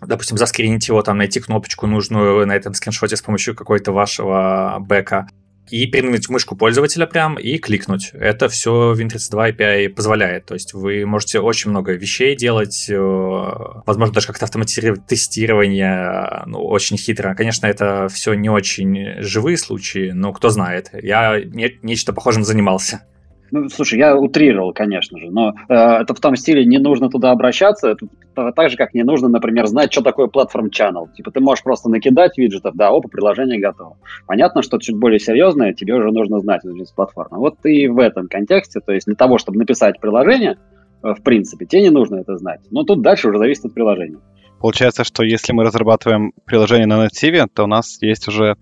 [0.02, 5.26] допустим, заскринить его, там, найти кнопочку нужную на этом скриншоте с помощью какой-то вашего бэка,
[5.70, 8.10] и передвинуть мышку пользователя прям и кликнуть.
[8.12, 10.46] Это все Win32 API позволяет.
[10.46, 16.64] То есть вы можете очень много вещей делать, э, возможно, даже как-то автоматизировать тестирование, ну,
[16.64, 17.34] очень хитро.
[17.34, 20.90] Конечно, это все не очень живые случаи, но кто знает.
[20.92, 23.02] Я не, нечто похожим занимался.
[23.50, 27.30] Ну, слушай, я утрировал, конечно же, но э, это в том стиле не нужно туда
[27.30, 28.06] обращаться, это
[28.52, 31.06] так же, как не нужно, например, знать, что такое платформ channel.
[31.14, 33.96] Типа ты можешь просто накидать виджетов, да, опа, приложение готово.
[34.26, 37.38] Понятно, что чуть более серьезное тебе уже нужно знать из платформы.
[37.38, 40.58] Вот и в этом контексте, то есть для того, чтобы написать приложение,
[41.02, 42.60] э, в принципе, тебе не нужно это знать.
[42.70, 44.18] Но тут дальше уже зависит от приложения.
[44.60, 48.56] Получается, что если мы разрабатываем приложение на нативе, то у нас есть уже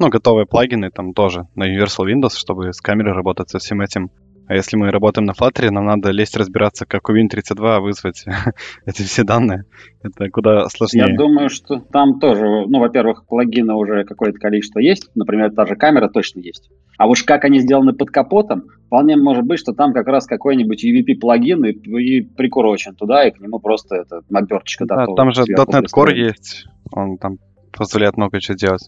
[0.00, 4.10] ну, готовые плагины там тоже на Universal Windows, чтобы с камерой работать со всем этим.
[4.50, 8.24] А если мы работаем на Flutter, нам надо лезть разбираться, как у Win32 вызвать
[8.84, 9.62] эти все данные.
[10.02, 11.06] Это куда сложнее.
[11.08, 15.08] Я думаю, что там тоже, ну, во-первых, плагина уже какое-то количество есть.
[15.14, 16.68] Например, та же камера точно есть.
[16.98, 20.84] А уж как они сделаны под капотом, вполне может быть, что там как раз какой-нибудь
[20.84, 25.84] UVP-плагин и, и прикурочен туда, и к нему просто это оберточка да, Там же .NET
[25.94, 27.36] Core есть, он там
[27.70, 28.82] позволяет много чего делать.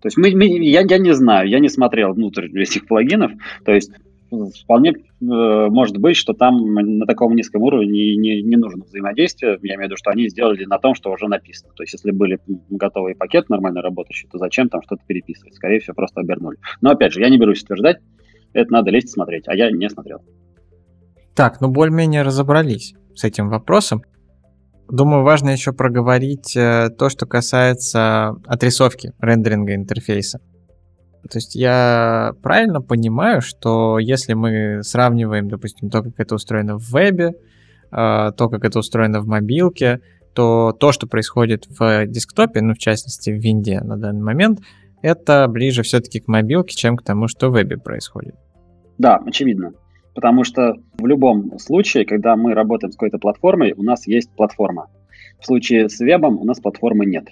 [0.00, 3.32] То есть мы, мы, я, я не знаю, я не смотрел внутрь этих плагинов.
[3.64, 3.90] То есть
[4.62, 9.58] вполне э, может быть, что там на таком низком уровне не, не нужно взаимодействие.
[9.62, 11.72] Я имею в виду, что они сделали на том, что уже написано.
[11.74, 12.38] То есть, если были
[12.70, 15.54] готовый пакет нормально работающий, то зачем там что-то переписывать?
[15.54, 16.58] Скорее всего, просто обернули.
[16.80, 17.98] Но опять же, я не берусь утверждать,
[18.52, 20.20] это надо лезть и смотреть, а я не смотрел.
[21.34, 24.02] Так, ну более-менее разобрались с этим вопросом.
[24.90, 30.40] Думаю, важно еще проговорить э, то, что касается отрисовки рендеринга интерфейса.
[31.22, 36.90] То есть я правильно понимаю, что если мы сравниваем, допустим, то, как это устроено в
[36.90, 37.34] вебе,
[37.90, 40.00] а, то, как это устроено в мобилке,
[40.34, 44.60] то то, что происходит в десктопе, ну, в частности, в винде на данный момент,
[45.02, 48.34] это ближе все-таки к мобилке, чем к тому, что в вебе происходит.
[48.98, 49.72] Да, очевидно.
[50.14, 54.88] Потому что в любом случае, когда мы работаем с какой-то платформой, у нас есть платформа.
[55.40, 57.28] В случае с вебом у нас платформы нет.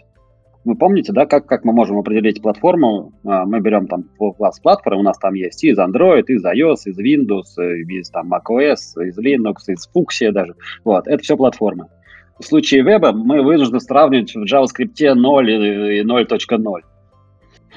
[0.66, 3.12] Вы помните, да, как, как мы можем определить платформу?
[3.24, 4.02] А, мы берем там
[4.36, 9.00] класс платформы, у нас там есть из Android, из iOS, из Windows, из там macOS,
[9.06, 10.56] из Linux, из Fuchsia даже.
[10.84, 11.86] Вот, это все платформы.
[12.40, 16.80] В случае веба мы вынуждены сравнивать в JavaScript 0 и 0.0.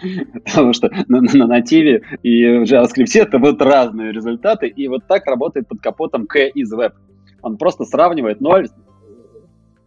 [0.46, 5.28] Потому что на, на нативе и в JavaScript это будут разные результаты, и вот так
[5.28, 6.94] работает под капотом K из Web.
[7.44, 8.68] Он просто сравнивает 0, э,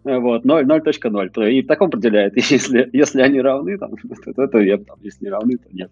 [0.04, 3.92] вот, 0, 0.0, и так он определяет, если, если они равны, там,
[4.34, 5.90] то это веб, там, если не равны, то нет.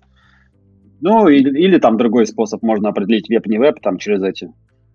[1.01, 4.53] Ну, или, или там другой способ, можно определить веб, не веб, там, через эти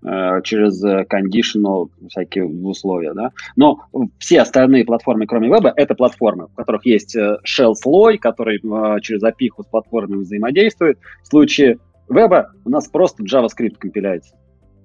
[0.07, 3.31] Э, через э, conditional всякие условия, да.
[3.55, 3.79] Но
[4.19, 8.59] все остальные платформы, кроме веба, это платформы, в которых есть э, shell-слой, который
[9.01, 10.99] через опиху с платформами взаимодействует.
[11.23, 14.35] В случае веба у нас просто JavaScript компиляется.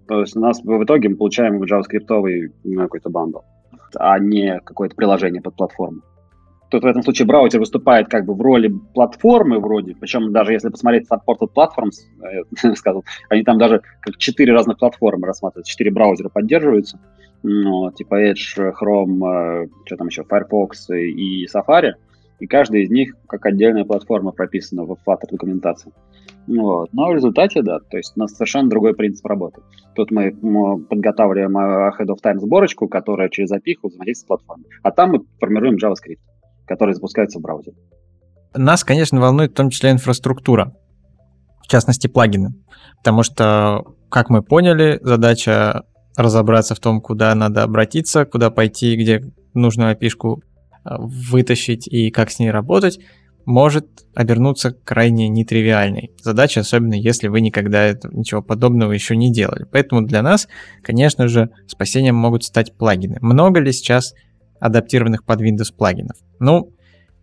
[0.08, 2.06] То есть у нас в итоге мы получаем JavaScript
[2.78, 3.40] какой-то бандл,
[3.96, 6.02] а не какое-то приложение под платформу.
[6.70, 10.68] Тут в этом случае браузер выступает как бы в роли платформы вроде, причем даже если
[10.68, 11.98] посмотреть Supported Platforms,
[12.62, 17.00] я сказал, они там даже как четыре разных платформы рассматривают, четыре браузера поддерживаются,
[17.42, 21.94] ну, типа Edge, Chrome, э, что там еще, Firefox и Safari,
[22.38, 25.92] и каждая из них как отдельная платформа прописана в Flutter документации.
[26.46, 26.92] Вот.
[26.92, 29.62] Но в результате, да, то есть у нас совершенно другой принцип работы.
[29.94, 30.32] Тут мы
[30.88, 34.66] подготавливаем ahead of time сборочку, которая через API взаимодействует с платформой.
[34.82, 36.18] А там мы формируем JavaScript
[36.70, 37.76] которые запускаются в браузере.
[38.54, 40.72] Нас, конечно, волнует в том числе инфраструктура,
[41.64, 42.54] в частности плагины,
[42.98, 45.82] потому что, как мы поняли, задача
[46.16, 49.20] разобраться в том, куда надо обратиться, куда пойти, где
[49.52, 53.00] нужную api э, вытащить и как с ней работать,
[53.44, 59.66] может обернуться крайне нетривиальной задачей, особенно если вы никогда этого, ничего подобного еще не делали.
[59.70, 60.48] Поэтому для нас,
[60.82, 63.18] конечно же, спасением могут стать плагины.
[63.20, 64.14] Много ли сейчас
[64.60, 66.16] адаптированных под Windows плагинов.
[66.38, 66.72] Ну,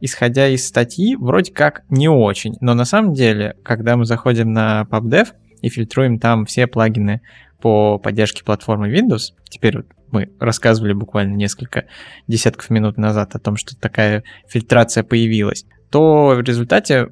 [0.02, 4.88] исходя из статьи, вроде как не очень, но на самом деле, когда мы заходим на
[4.90, 5.30] PubDev
[5.62, 7.22] и фильтруем там все плагины
[7.62, 11.86] по поддержке платформы Windows, теперь вот мы рассказывали буквально несколько
[12.28, 17.10] десятков минут назад о том, что такая фильтрация появилась, то в результате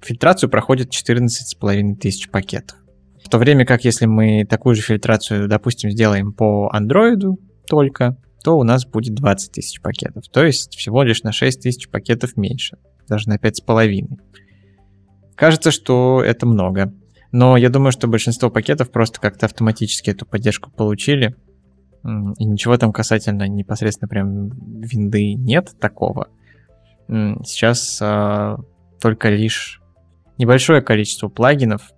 [0.00, 2.78] фильтрацию проходит 14,5 тысяч пакетов.
[3.24, 7.20] В то время как если мы такую же фильтрацию, допустим, сделаем по Android
[7.68, 10.28] только, то у нас будет 20 тысяч пакетов.
[10.28, 12.78] То есть всего лишь на 6 тысяч пакетов меньше,
[13.08, 14.18] даже на 5,5.
[15.34, 16.92] Кажется, что это много.
[17.32, 21.34] Но я думаю, что большинство пакетов просто как-то автоматически эту поддержку получили.
[22.04, 24.50] И ничего там касательно непосредственно прям
[24.80, 26.28] винды нет такого.
[27.08, 28.58] Сейчас а,
[29.00, 29.80] только лишь
[30.38, 31.92] небольшое количество плагинов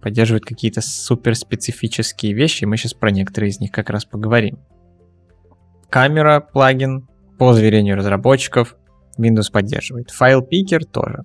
[0.00, 4.58] поддерживает какие-то суперспецифические вещи, и мы сейчас про некоторые из них как раз поговорим
[5.96, 7.08] камера плагин
[7.38, 8.76] по заверению разработчиков
[9.18, 10.10] Windows поддерживает.
[10.10, 11.22] Файл Picker тоже.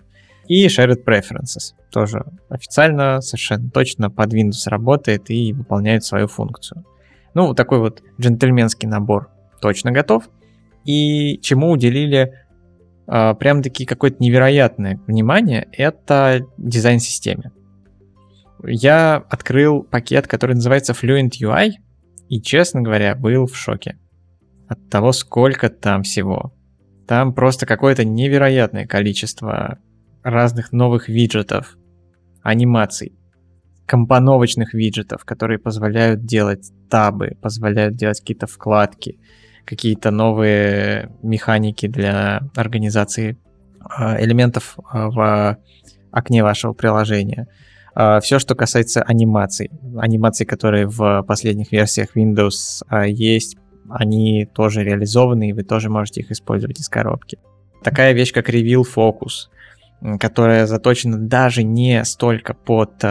[0.48, 6.86] И Shared Preferences тоже официально, совершенно точно под Windows работает и выполняет свою функцию.
[7.34, 9.30] Ну, такой вот джентльменский набор
[9.62, 10.30] точно готов.
[10.84, 12.34] И чему уделили
[13.06, 17.52] прям-таки какое-то невероятное внимание, это дизайн-системе.
[18.64, 21.72] Я открыл пакет, который называется Fluent UI,
[22.30, 23.98] и, честно говоря, был в шоке
[24.68, 26.54] от того, сколько там всего.
[27.08, 29.80] Там просто какое-то невероятное количество
[30.24, 31.78] разных новых виджетов,
[32.42, 33.18] анимаций,
[33.86, 39.20] компоновочных виджетов, которые позволяют делать табы, позволяют делать какие-то вкладки,
[39.66, 43.38] какие-то новые механики для организации
[43.80, 45.58] а, элементов а, в
[46.12, 47.48] окне вашего приложения.
[47.94, 49.72] А, Все, что касается анимаций.
[49.98, 53.58] Анимаций, которые в последних версиях Windows есть,
[53.90, 57.40] они тоже реализованы, и вы тоже можете их использовать из коробки.
[57.84, 59.50] Такая вещь, как Reveal Focus,
[60.20, 63.04] которая заточена даже не столько под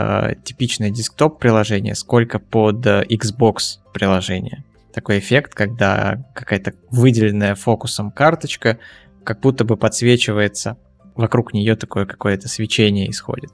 [0.44, 4.64] типичное десктоп-приложение, сколько под э, Xbox приложение.
[4.92, 8.78] Такой эффект, когда какая-то выделенная фокусом карточка
[9.24, 10.78] как будто бы подсвечивается,
[11.14, 13.50] вокруг нее такое какое-то свечение исходит.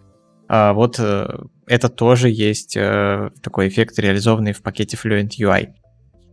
[0.48, 1.26] А вот э,
[1.66, 5.74] это тоже есть э, такой эффект, реализованный в пакете Fluent UI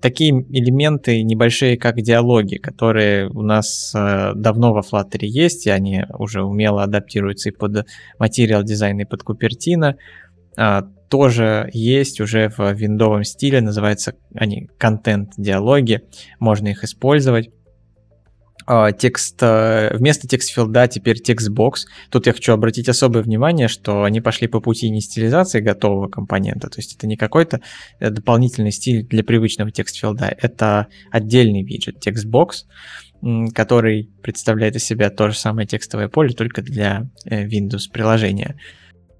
[0.03, 6.03] такие элементы небольшие, как диалоги, которые у нас э, давно во Flutter есть, и они
[6.19, 7.87] уже умело адаптируются и под
[8.19, 9.95] Material Design, и под Cupertino,
[10.57, 10.81] э,
[11.13, 16.01] тоже есть уже в виндовом стиле, называются они content dialog и,
[16.39, 17.51] можно их использовать.
[18.65, 21.85] А, текст, э, вместо text field а теперь text box.
[22.09, 26.67] Тут я хочу обратить особое внимание, что они пошли по пути не стилизации готового компонента,
[26.67, 27.61] то есть это не какой-то
[27.99, 32.65] э, дополнительный стиль для привычного текст-филда, это отдельный виджет текстбокс,
[33.53, 38.57] который представляет из себя то же самое текстовое поле, только для э, Windows приложения.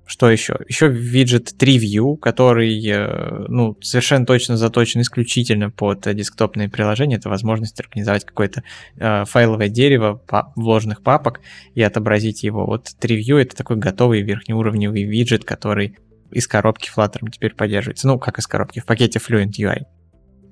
[0.06, 0.60] Что еще?
[0.68, 7.16] Еще виджет TreeView, который э, ну, совершенно точно заточен исключительно под десктопные приложения.
[7.16, 8.64] Это возможность организовать какое-то
[8.98, 10.22] э, файловое дерево
[10.56, 11.40] вложенных папок
[11.74, 12.66] и отобразить его.
[12.66, 15.98] Вот TreeView— это такой готовый верхнеуровневый виджет, который
[16.32, 18.08] из коробки Flutter теперь поддерживается.
[18.08, 19.84] Ну, как из коробки, в пакете Fluent UI.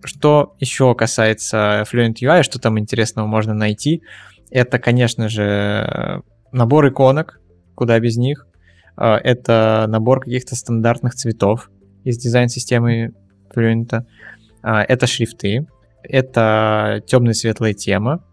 [0.03, 4.01] Что еще касается Fluent UI, что там интересного можно найти,
[4.49, 7.39] это, конечно же, набор иконок,
[7.75, 8.47] куда без них.
[8.95, 11.69] А, это набор каких-то стандартных цветов
[12.03, 13.13] из дизайн-системы
[13.55, 14.05] Fluent.
[14.61, 15.67] А, это шрифты,
[16.03, 18.23] это темно-светлая тема,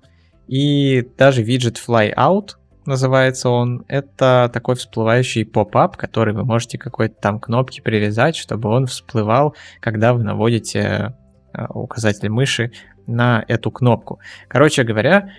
[0.47, 2.53] и даже виджет Flyout,
[2.87, 8.87] называется он, это такой всплывающий поп-ап, который вы можете какой-то там кнопки привязать, чтобы он
[8.87, 11.15] всплывал, когда вы наводите
[11.53, 12.73] а, указатель мыши
[13.07, 14.21] на эту кнопку.
[14.49, 15.31] Короче говоря,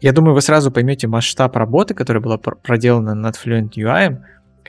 [0.00, 4.18] я думаю, вы сразу поймете масштаб работы, которая была проделана над Fluent UI,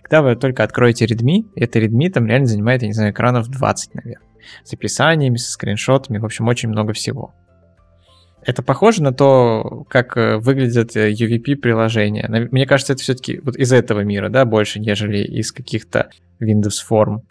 [0.05, 3.95] когда вы только откроете Redmi, это Redmi там реально занимает, я не знаю, экранов 20,
[3.95, 4.27] наверное.
[4.63, 7.33] С описаниями, со скриншотами, в общем, очень много всего.
[8.43, 12.27] Это похоже на то, как э, выглядят э, UVP-приложения.
[12.51, 17.23] Мне кажется, это все-таки вот из этого мира, да, больше, нежели из каких-то Windows форм.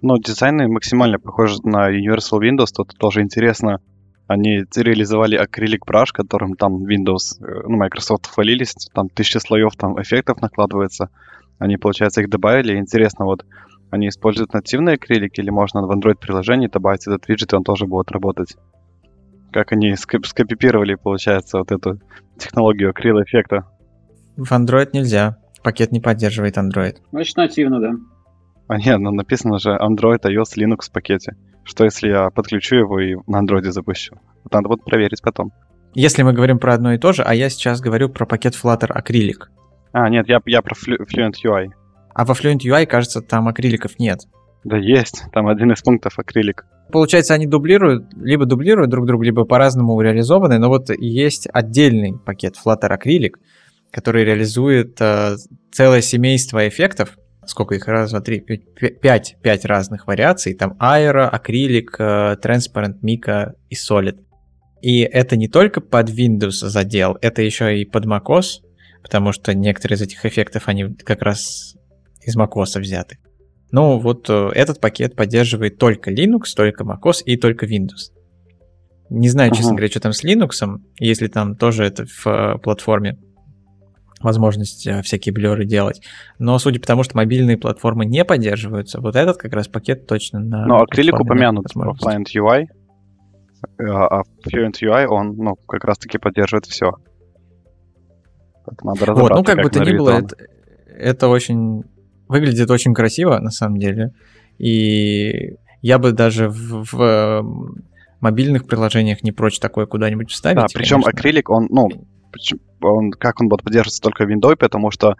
[0.00, 3.80] Ну, дизайны максимально похожи на Universal Windows, тут тоже интересно.
[4.28, 10.00] Они реализовали Acrylic Brush, которым там Windows, э, ну, Microsoft хвалились, там тысяча слоев там
[10.00, 11.08] эффектов накладывается.
[11.58, 12.76] Они, получается, их добавили.
[12.76, 13.44] Интересно, вот
[13.90, 18.10] они используют нативный акрилик или можно в Android-приложении добавить этот виджет, и он тоже будет
[18.10, 18.56] работать?
[19.52, 22.00] Как они скопипировали, получается, вот эту
[22.36, 23.68] технологию акрил-эффекта?
[24.36, 25.38] В Android нельзя.
[25.62, 26.96] Пакет не поддерживает Android.
[27.12, 27.92] Значит, нативно, да.
[28.66, 31.36] А нет, ну написано же Android, iOS, Linux в пакете.
[31.62, 34.16] Что если я подключу его и на Android запущу?
[34.42, 35.52] Вот надо вот проверить потом.
[35.94, 38.90] Если мы говорим про одно и то же, а я сейчас говорю про пакет Flutter
[38.90, 39.48] Acrylic.
[39.94, 41.68] А, нет, я, я про Fluent UI.
[42.14, 44.22] А во Fluent UI, кажется, там акриликов нет.
[44.64, 46.66] Да есть, там один из пунктов акрилик.
[46.90, 52.56] Получается, они дублируют, либо дублируют друг друга, либо по-разному реализованы, но вот есть отдельный пакет
[52.56, 53.34] Flutter Acrylic,
[53.92, 55.36] который реализует э,
[55.70, 57.16] целое семейство эффектов,
[57.46, 63.52] сколько их, раз, два, три, пять, пять разных вариаций, там Aero, акрилик, э, Transparent, Mica
[63.70, 64.18] и Solid.
[64.82, 68.63] И это не только под Windows задел, это еще и под macOS,
[69.04, 71.76] потому что некоторые из этих эффектов, они как раз
[72.22, 73.18] из macOS взяты.
[73.70, 78.12] Но вот э, этот пакет поддерживает только Linux, только macOS и только Windows.
[79.10, 83.18] Не знаю, честно говоря, что там с Linux, если там тоже это в э, платформе
[84.20, 86.00] возможность э, всякие блеры делать.
[86.38, 90.40] Но судя по тому, что мобильные платформы не поддерживаются, вот этот как раз пакет точно
[90.40, 90.66] на...
[90.66, 92.68] Но акрилик упомянут в Client UI,
[93.78, 96.92] а Fluent UI, он ну, как раз-таки поддерживает все.
[98.82, 100.36] Надо вот, ну как, как бы то ни было, это,
[100.88, 101.84] это очень
[102.28, 104.12] выглядит очень красиво на самом деле.
[104.58, 107.44] И я бы даже в, в
[108.20, 110.56] мобильных приложениях не прочь такое куда-нибудь вставить.
[110.56, 111.18] Да, причем конечно.
[111.18, 111.88] акрилик, он, ну,
[112.80, 115.16] он, как он будет поддерживаться только в Windows, потому что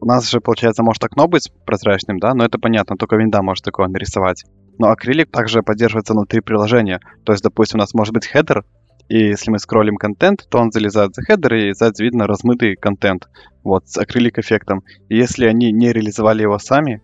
[0.00, 3.64] у нас же, получается, может окно быть прозрачным, да, но это понятно, только винда может
[3.64, 4.44] такое нарисовать.
[4.78, 7.00] Но акрилик также поддерживается внутри приложения.
[7.24, 8.64] То есть, допустим, у нас может быть хедер,
[9.10, 13.28] и если мы скроллим контент, то он залезает за хедер, и сзади видно размытый контент,
[13.64, 14.84] вот, с акрилик эффектом.
[15.08, 17.02] И если они не реализовали его сами,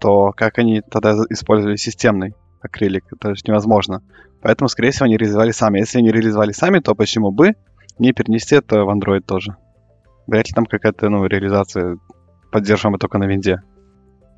[0.00, 3.04] то как они тогда использовали системный акрилик?
[3.12, 4.00] Это же невозможно.
[4.40, 5.80] Поэтому, скорее всего, они реализовали сами.
[5.80, 7.54] Если они реализовали сами, то почему бы
[7.98, 9.56] не перенести это в Android тоже?
[10.28, 11.96] Вряд ли там какая-то ну, реализация
[12.52, 13.60] поддерживаемая только на винде.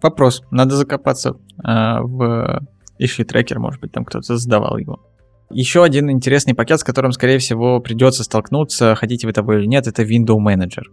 [0.02, 0.42] Вопрос.
[0.50, 1.32] Надо закопаться
[1.62, 2.62] э, в
[2.98, 5.11] issue трекер, может быть, там кто-то задавал его.
[5.53, 9.86] Еще один интересный пакет, с которым, скорее всего, придется столкнуться, хотите вы того или нет,
[9.86, 10.84] это Window Manager.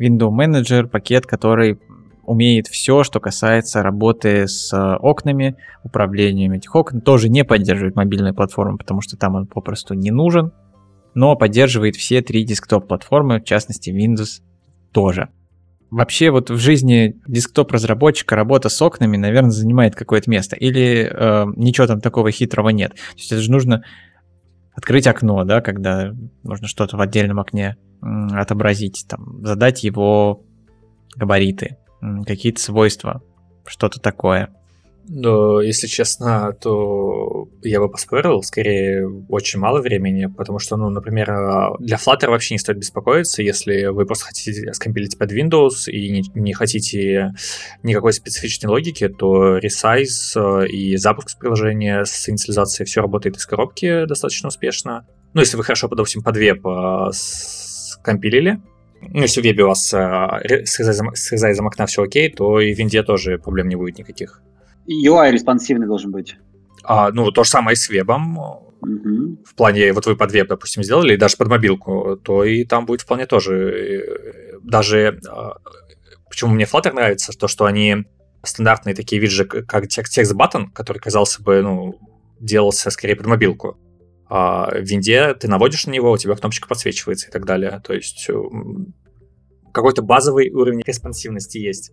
[0.00, 1.78] Window Manager— пакет, который
[2.24, 7.00] умеет все, что касается работы с окнами, управлением этих окон.
[7.00, 10.52] Тоже не поддерживает мобильные платформы, потому что там он попросту не нужен,
[11.14, 14.42] но поддерживает все три десктоп-платформы, в частности Windows
[14.92, 15.28] тоже.
[15.90, 20.54] Вообще вот в жизни десктоп-разработчика работа с окнами, наверное, занимает какое-то место.
[20.56, 22.92] Или э, ничего там такого хитрого нет.
[22.92, 23.82] То есть это же нужно
[24.72, 26.12] открыть окно, да, когда
[26.44, 30.44] нужно что-то в отдельном окне отобразить, там, задать его
[31.16, 31.76] габариты,
[32.26, 33.22] какие-то свойства,
[33.66, 34.54] что-то такое.
[35.12, 41.26] Но, если честно, то я бы поспорил, скорее, очень мало времени, потому что, ну, например,
[41.80, 46.22] для Flutter вообще не стоит беспокоиться, если вы просто хотите скомпилить под Windows и не,
[46.36, 47.34] не хотите
[47.82, 54.46] никакой специфичной логики, то resize и запуск приложения с инициализацией все работает из коробки достаточно
[54.46, 55.08] успешно.
[55.34, 56.64] Ну, если вы хорошо, допустим, под веб
[57.12, 58.60] скомпилили,
[59.00, 60.78] ну, если в вебе у вас э, с
[61.32, 64.40] резайзом окна все окей, то и в винде тоже проблем не будет никаких.
[64.88, 66.36] UI респонсивный должен быть.
[66.82, 68.38] А, ну, то же самое и с вебом.
[68.38, 69.44] Угу.
[69.44, 72.86] В плане, вот вы под веб, допустим, сделали, и даже под мобилку, то и там
[72.86, 73.54] будет вполне тоже.
[73.54, 75.56] Э, даже а,
[76.28, 78.04] почему мне Flutter нравится, то, что они
[78.42, 82.00] стандартные такие виджи, как текст баттон, который казался бы, ну,
[82.40, 83.78] делался скорее под мобилку.
[84.28, 87.82] А в винде ты наводишь на него, у тебя кнопочка подсвечивается и так далее.
[87.84, 88.30] То есть
[89.72, 91.92] какой-то базовый уровень респонсивности есть.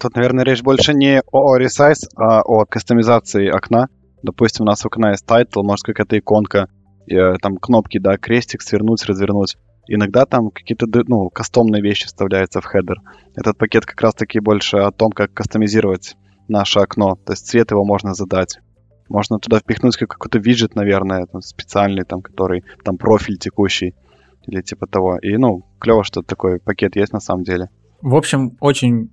[0.00, 3.88] Тут, наверное, речь больше не о resize, а о кастомизации окна.
[4.22, 6.68] Допустим, у нас у окна есть title, может какая-то иконка,
[7.10, 9.56] э, там кнопки, да, крестик, свернуть, развернуть.
[9.86, 12.96] Иногда там какие-то, ну, кастомные вещи вставляются в хедер.
[13.34, 16.16] Этот пакет как раз-таки больше о том, как кастомизировать
[16.48, 17.16] наше окно.
[17.24, 18.58] То есть цвет его можно задать.
[19.08, 23.94] Можно туда впихнуть какой-то виджет, наверное, там, специальный, там, который, там, профиль текущий
[24.46, 25.18] или типа того.
[25.18, 27.70] И, ну, клево, что такой пакет есть на самом деле.
[28.02, 29.10] В общем, очень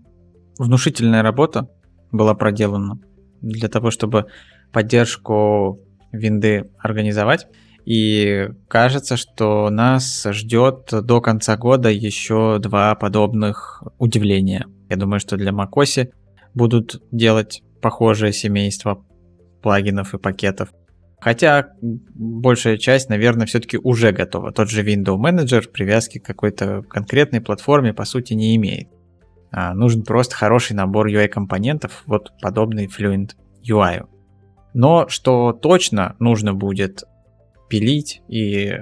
[0.58, 1.70] внушительная работа
[2.12, 2.99] была проделана
[3.41, 4.28] для того, чтобы
[4.72, 5.80] поддержку
[6.12, 7.47] винды организовать.
[7.86, 14.66] И кажется, что нас ждет до конца года еще два подобных удивления.
[14.89, 16.10] Я думаю, что для macOS
[16.56, 19.06] будут делать похожее семейство
[19.62, 20.70] плагинов и пакетов.
[21.20, 24.51] Хотя большая часть, наверное, все-таки уже готова.
[24.51, 28.89] Тот же Window Manager привязки к какой-то конкретной платформе по сути не имеет.
[29.51, 33.31] А, нужен просто хороший набор UI-компонентов, вот подобный Fluent
[33.63, 34.05] UI.
[34.73, 37.03] Но что точно нужно будет
[37.69, 38.73] пилить и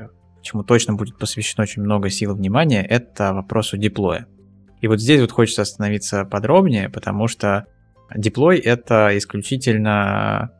[0.41, 4.27] чему точно будет посвящено очень много сил внимания, это вопросу диплоя.
[4.81, 7.65] И вот здесь вот хочется остановиться подробнее, потому что
[8.15, 10.51] диплой это исключительно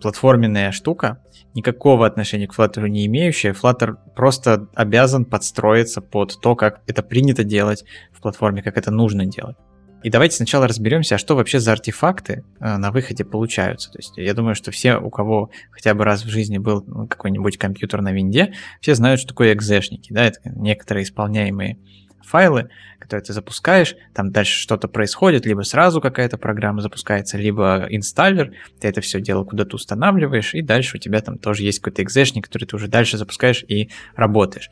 [0.00, 1.22] платформенная штука,
[1.54, 3.52] никакого отношения к Flutter не имеющая.
[3.52, 9.26] Flutter просто обязан подстроиться под то, как это принято делать в платформе, как это нужно
[9.26, 9.56] делать.
[10.02, 13.90] И давайте сначала разберемся, а что вообще за артефакты э, на выходе получаются.
[13.90, 17.08] То есть я думаю, что все, у кого хотя бы раз в жизни был ну,
[17.08, 20.12] какой-нибудь компьютер на винде, все знают, что такое экзешники.
[20.12, 20.24] Да?
[20.24, 21.78] Это некоторые исполняемые
[22.26, 22.68] файлы,
[22.98, 28.88] которые ты запускаешь, там дальше что-то происходит, либо сразу какая-то программа запускается, либо инсталлер, ты
[28.88, 32.64] это все дело куда-то устанавливаешь, и дальше у тебя там тоже есть какой-то экзешник, который
[32.64, 34.70] ты уже дальше запускаешь и работаешь.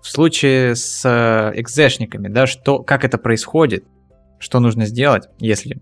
[0.00, 3.84] В случае с э, экзешниками, да, что, как это происходит,
[4.38, 5.80] что нужно сделать, если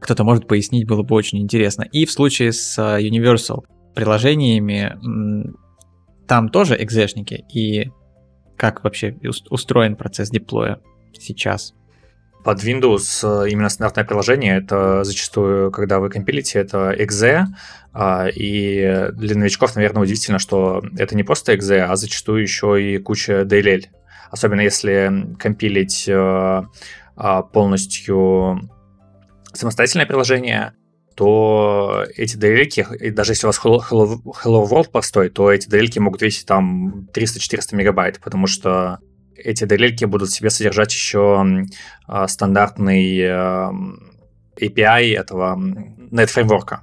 [0.00, 1.82] кто-то может пояснить, было бы очень интересно.
[1.82, 3.64] И в случае с э, Universal
[3.94, 4.94] приложениями,
[6.28, 7.90] там тоже экзешники, и
[8.56, 9.16] как вообще
[9.50, 10.80] устроен процесс деплоя
[11.18, 11.74] сейчас?
[12.44, 17.46] Под Windows э, именно стандартное приложение, это зачастую, когда вы компилите, это exe,
[17.92, 22.98] а, и для новичков, наверное, удивительно, что это не просто exe, а зачастую еще и
[22.98, 23.86] куча DLL.
[24.30, 26.62] Особенно если компилить э,
[27.16, 28.70] а, полностью
[29.52, 30.74] самостоятельное приложение,
[31.16, 36.20] то эти DLL, даже если у вас Hello, Hello World простой, то эти DLL могут
[36.20, 38.98] весить там 300-400 мегабайт, потому что
[39.34, 41.46] эти DLL будут в себе содержать еще
[42.06, 43.72] а, стандартный а,
[44.60, 46.80] API этого NetFramework.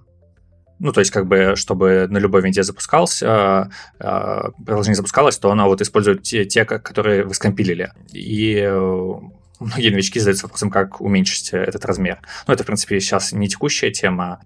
[0.80, 3.70] Ну, то есть, как бы, чтобы на любой винде запускался,
[4.00, 7.92] а, приложение запускалось, то оно вот использует те, те которые вы скомпилили.
[8.12, 9.14] И э,
[9.60, 12.20] многие новички задаются вопросом, как уменьшить этот размер.
[12.48, 14.42] Ну, это, в принципе, сейчас не текущая тема.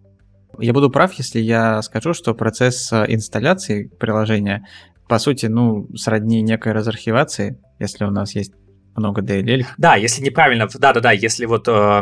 [0.59, 4.65] Я буду прав, если я скажу, что процесс э, инсталляции приложения,
[5.07, 8.53] по сути, ну, сродни некой разархивации, если у нас есть
[8.97, 9.65] много DLL.
[9.77, 12.01] Да, если неправильно, да-да-да, если вот, э,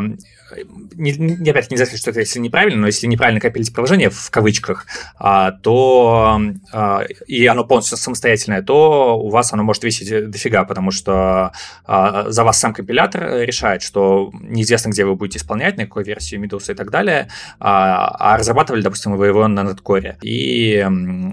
[0.94, 4.30] не, не, опять нельзя сказать, что это если неправильно, но если неправильно копились приложение, в
[4.30, 4.86] кавычках,
[5.18, 6.40] а, то,
[6.72, 11.52] а, и оно полностью самостоятельное, то у вас оно может весить дофига, потому что
[11.84, 16.38] а, за вас сам компилятор решает, что неизвестно, где вы будете исполнять, на какой версии
[16.38, 17.28] Windows и так далее,
[17.58, 20.86] а, а разрабатывали, допустим, вы его на Netcore, и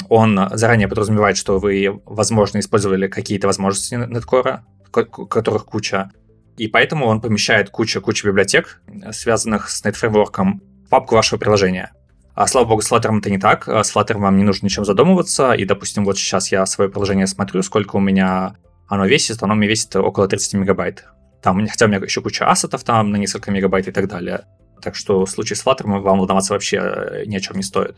[0.09, 4.59] он заранее подразумевает, что вы, возможно, использовали какие-то возможности Netcore,
[4.93, 6.11] которых куча.
[6.57, 8.81] И поэтому он помещает кучу-кучу библиотек,
[9.11, 11.91] связанных с NetFramework, в папку вашего приложения.
[12.35, 13.67] А слава богу, с Flutter это не так.
[13.67, 15.53] С Flutter вам не нужно ничем задумываться.
[15.53, 18.55] И, допустим, вот сейчас я свое приложение смотрю, сколько у меня
[18.87, 19.41] оно весит.
[19.43, 21.05] Оно мне весит около 30 мегабайт.
[21.41, 24.45] Там, хотя у меня еще куча ассетов там на несколько мегабайт и так далее.
[24.81, 27.97] Так что в случае с Flutter вам волноваться вообще э, ни о чем не стоит.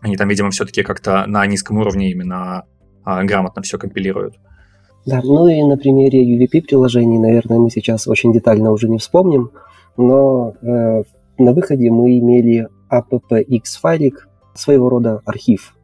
[0.00, 2.64] Они там, видимо, все-таки как-то на низком уровне именно
[3.04, 4.36] а, грамотно все компилируют.
[5.06, 9.50] Да, ну и на примере UVP-приложений, наверное, мы сейчас очень детально уже не вспомним,
[9.96, 11.02] но э,
[11.38, 15.74] на выходе мы имели AppX-файлик, своего рода архив.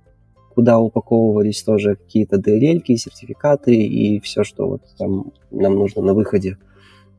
[0.55, 6.56] куда упаковывались тоже какие-то DLL, сертификаты и все, что вот там нам нужно на выходе.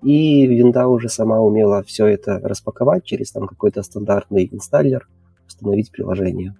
[0.02, 5.08] И винда уже сама умела все это распаковать через там какой-то стандартный installer,
[5.48, 6.56] установить приложение.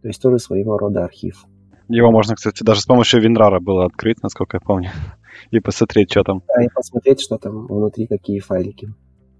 [0.00, 1.44] То есть тоже своего рода архив.
[1.88, 4.90] Его можно, кстати, даже с помощью WinRAR было открыть, насколько я помню,
[5.50, 6.42] и посмотреть, что там.
[6.48, 8.92] Да, и посмотреть, что там внутри, какие файлики.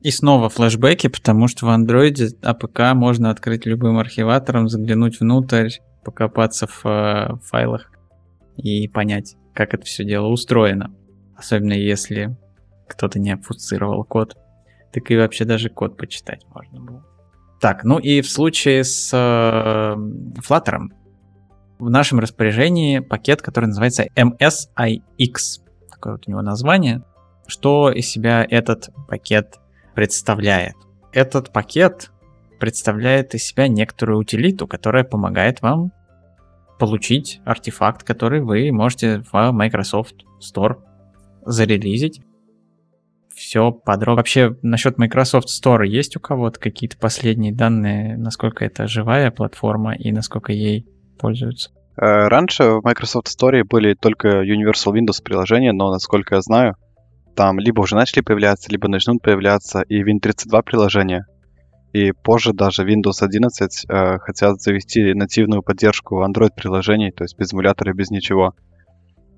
[0.02, 5.70] И снова флешбеки, потому что в андроиде APK можно открыть любым архиватором, заглянуть внутрь,
[6.04, 7.90] покопаться в э, файлах
[8.56, 10.94] и понять, как это все дело устроено.
[11.36, 12.36] Особенно если
[12.86, 14.36] кто-то не обфуцировал код.
[14.92, 17.04] Так и вообще даже код почитать можно было.
[17.60, 19.96] Так, ну и в случае с э,
[20.40, 20.78] Flutter
[21.78, 25.34] в нашем распоряжении пакет, который называется MSIX.
[25.90, 27.02] Такое вот у него название.
[27.46, 29.58] Что из себя этот пакет
[29.94, 30.74] представляет?
[31.12, 32.10] Этот пакет
[32.58, 35.92] представляет из себя некоторую утилиту, которая помогает вам
[36.78, 40.76] получить артефакт, который вы можете в Microsoft Store
[41.44, 42.20] зарелизить.
[43.34, 44.16] Все подробно.
[44.16, 50.10] Вообще, насчет Microsoft Store есть у кого-то какие-то последние данные, насколько это живая платформа и
[50.10, 50.86] насколько ей
[51.16, 51.70] пользуются?
[51.96, 56.76] Э, раньше в Microsoft Store были только Universal Windows приложения, но, насколько я знаю,
[57.34, 61.26] там либо уже начали появляться, либо начнут появляться и Win32 приложения.
[61.92, 67.94] И позже даже Windows 11 э, хотят завести нативную поддержку Android-приложений, то есть без эмулятора,
[67.94, 68.54] без ничего.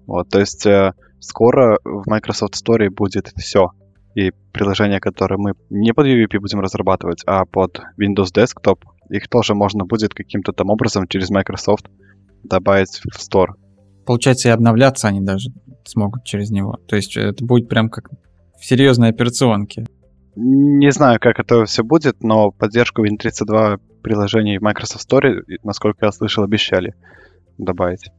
[0.07, 3.71] Вот, то есть э, скоро в Microsoft Store будет все.
[4.15, 9.55] И приложения, которые мы не под UVP будем разрабатывать, а под Windows Desktop, их тоже
[9.55, 11.87] можно будет каким-то там образом через Microsoft
[12.43, 13.55] добавить в Store.
[14.07, 15.51] Получается, и обновляться они даже
[15.85, 16.79] смогут через него.
[16.87, 18.11] То есть это будет прям как
[18.59, 19.87] в серьезной операционке.
[20.37, 26.13] Не знаю, как это все будет, но поддержку Win32 приложений в Microsoft Store, насколько я
[26.13, 26.95] слышал, обещали
[27.59, 28.11] добавить.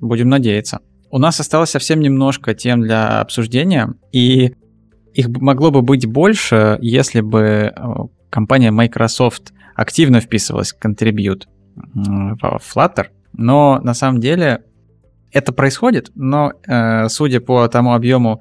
[0.00, 0.80] Будем надеяться.
[1.10, 4.54] У нас осталось совсем немножко тем для обсуждения, и
[5.14, 7.72] их могло бы быть больше, если бы э,
[8.30, 11.44] компания Microsoft активно вписывалась в contribute
[11.74, 14.64] в Flutter, но на самом деле
[15.32, 18.40] это происходит, но э, судя по тому объему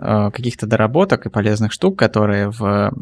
[0.00, 2.92] Э, каких-то доработок и полезных штук, которые в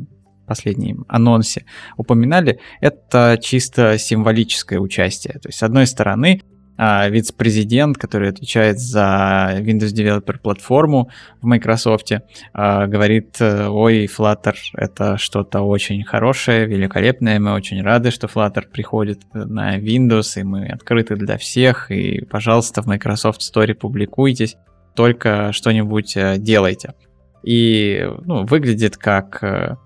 [0.47, 1.67] последнем анонсе
[1.99, 5.35] упоминали, это чисто символическое участие.
[5.35, 6.41] То есть, с одной стороны,
[6.79, 12.13] вице-президент, который отвечает за Windows Developer платформу в Microsoft,
[12.53, 19.21] а, говорит, ой, Flutter это что-то очень хорошее, великолепное, мы очень рады, что Flutter приходит
[19.33, 24.57] на Windows, и мы открыты для всех, и, пожалуйста, в Microsoft Store публикуйтесь.
[24.95, 26.95] Только что-нибудь э, делайте.
[27.43, 29.77] И ну, выглядит как э,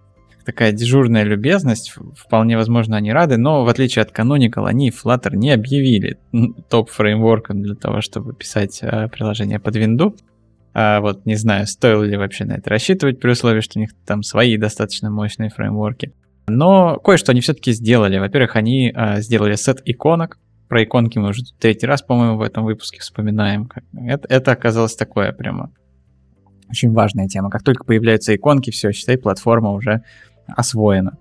[0.50, 1.94] такая дежурная любезность.
[2.16, 6.18] Вполне возможно, они рады, но в отличие от Canonical, они Flutter не объявили
[6.68, 10.16] топ-фреймворком для того, чтобы писать э, приложение под винду.
[10.74, 13.90] А вот не знаю, стоило ли вообще на это рассчитывать, при условии, что у них
[14.04, 16.12] там свои достаточно мощные фреймворки.
[16.48, 18.18] Но кое-что они все-таки сделали.
[18.18, 22.64] Во-первых, они а, сделали сет иконок, про иконки мы уже третий раз, по-моему, в этом
[22.64, 23.70] выпуске вспоминаем.
[23.92, 25.70] Это, это оказалось такое прямо
[26.70, 27.50] очень важная тема.
[27.50, 30.02] Как только появляются иконки, все, считай, платформа уже
[30.56, 31.18] освоена.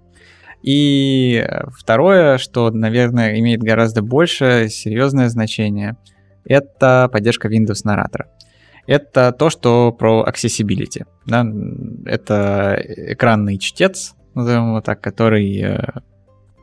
[0.61, 1.45] И
[1.77, 5.95] второе, что, наверное, имеет гораздо больше серьезное значение,
[6.45, 8.26] это поддержка Windows Narrator.
[8.88, 11.06] Это то, что про accessibility.
[11.26, 11.45] Да?
[12.06, 15.80] Это экранный чтец, назовем его так, который э,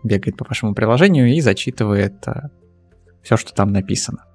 [0.03, 2.49] бегает по вашему приложению и зачитывает э,
[3.23, 4.26] все, что там написано.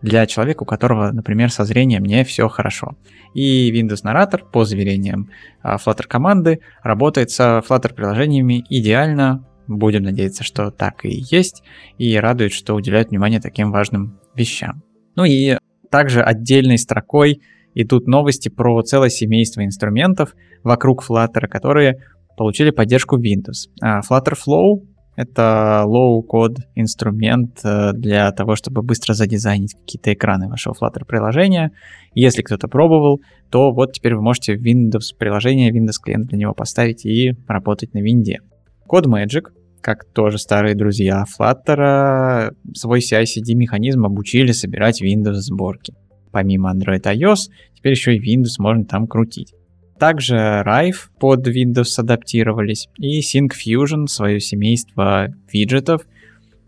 [0.00, 2.96] Для человека, у которого, например, со зрением не все хорошо.
[3.34, 5.30] И Windows Narrator, по заверениям
[5.62, 9.44] а, Flutter команды, работает с Flutter приложениями идеально.
[9.66, 11.62] Будем надеяться, что так и есть.
[11.98, 14.82] И радует, что уделяют внимание таким важным вещам.
[15.16, 15.58] Ну и
[15.90, 17.42] также отдельной строкой
[17.74, 22.02] идут новости про целое семейство инструментов вокруг Flutter, которые
[22.36, 23.68] получили поддержку Windows.
[23.82, 24.86] А, Flutter Flow
[25.18, 31.72] это low-code инструмент э, для того, чтобы быстро задизайнить какие-то экраны вашего Flutter приложения.
[32.14, 33.20] Если кто-то пробовал,
[33.50, 37.98] то вот теперь вы можете Windows приложение, Windows клиент для него поставить и работать на
[37.98, 38.42] винде.
[38.88, 39.46] CodeMagic,
[39.80, 45.94] как тоже старые друзья Flutter, свой CI-CD механизм обучили собирать Windows сборки.
[46.30, 49.52] Помимо Android iOS, теперь еще и Windows можно там крутить.
[49.98, 56.02] Также Rive под Windows адаптировались, и SyncFusion, свое семейство виджетов,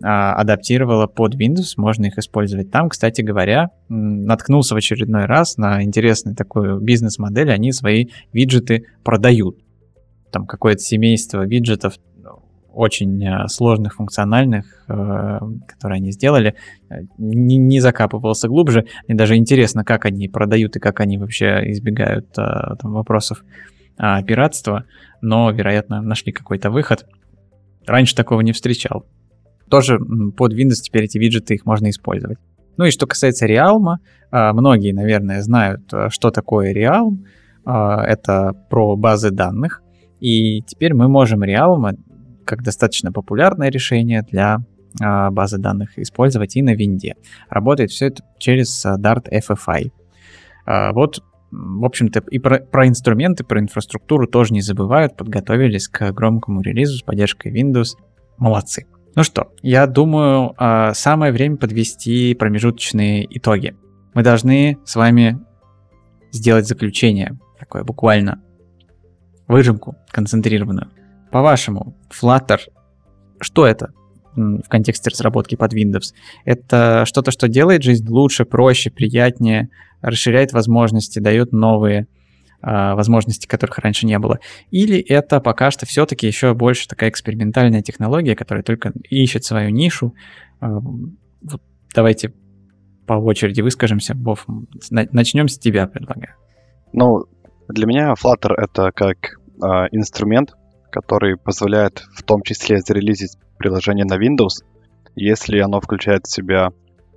[0.02, 2.88] а, адаптировала под Windows, можно их использовать там.
[2.88, 9.58] Кстати говоря, наткнулся в очередной раз на интересную такую бизнес-модель, они свои виджеты продают.
[10.32, 11.94] Там какое-то семейство виджетов
[12.72, 16.54] очень э, сложных, функциональных, э, которые они сделали,
[16.88, 18.86] э, не, не закапывался глубже.
[19.06, 23.44] Мне даже интересно, как они продают и как они вообще избегают там, вопросов
[23.96, 24.84] пиратства,
[25.20, 27.06] но, вероятно, нашли какой-то выход.
[27.86, 29.04] Раньше такого не встречал.
[29.68, 29.98] Тоже
[30.36, 32.38] под Windows теперь эти виджеты, их можно использовать.
[32.78, 33.96] Ну и что касается Realm,
[34.32, 37.26] многие, наверное, знают, что такое Realm.
[37.66, 39.82] Это про базы данных.
[40.18, 41.94] И теперь мы можем Realm
[42.50, 44.58] как достаточно популярное решение для
[45.00, 47.14] а, базы данных использовать и на винде.
[47.48, 49.92] Работает все это через а, Dart FFI.
[50.66, 51.22] А, вот,
[51.52, 56.98] в общем-то, и про, про инструменты, про инфраструктуру тоже не забывают, подготовились к громкому релизу
[56.98, 57.90] с поддержкой Windows.
[58.36, 58.86] Молодцы.
[59.14, 60.54] Ну что, я думаю,
[60.94, 63.76] самое время подвести промежуточные итоги.
[64.14, 65.38] Мы должны с вами
[66.32, 68.40] сделать заключение, такое буквально
[69.46, 70.90] выжимку концентрированную.
[71.30, 72.58] По-вашему, Flutter,
[73.40, 73.92] что это
[74.34, 76.14] в контексте разработки под Windows?
[76.44, 79.68] Это что-то, что делает жизнь лучше, проще, приятнее,
[80.02, 82.06] расширяет возможности, дает новые
[82.62, 84.38] э, возможности, которых раньше не было?
[84.70, 90.14] Или это пока что все-таки еще больше такая экспериментальная технология, которая только ищет свою нишу?
[90.60, 90.66] Э,
[91.42, 91.62] вот
[91.94, 92.32] давайте
[93.06, 94.14] по очереди выскажемся.
[94.14, 94.46] Вов,
[94.90, 96.34] начнем с тебя, предлагаю.
[96.92, 97.24] Ну,
[97.68, 99.16] для меня Flutter это как
[99.62, 100.54] э, инструмент,
[100.90, 104.64] который позволяет в том числе зарелизить приложение на Windows,
[105.16, 106.70] если оно включает в себя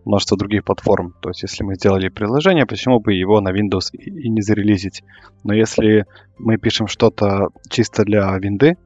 [0.05, 1.13] множество других платформ.
[1.21, 5.03] То есть, если мы сделали приложение, почему бы его на Windows и не зарелизить?
[5.43, 6.05] Но если
[6.37, 8.77] мы пишем что-то чисто для винды,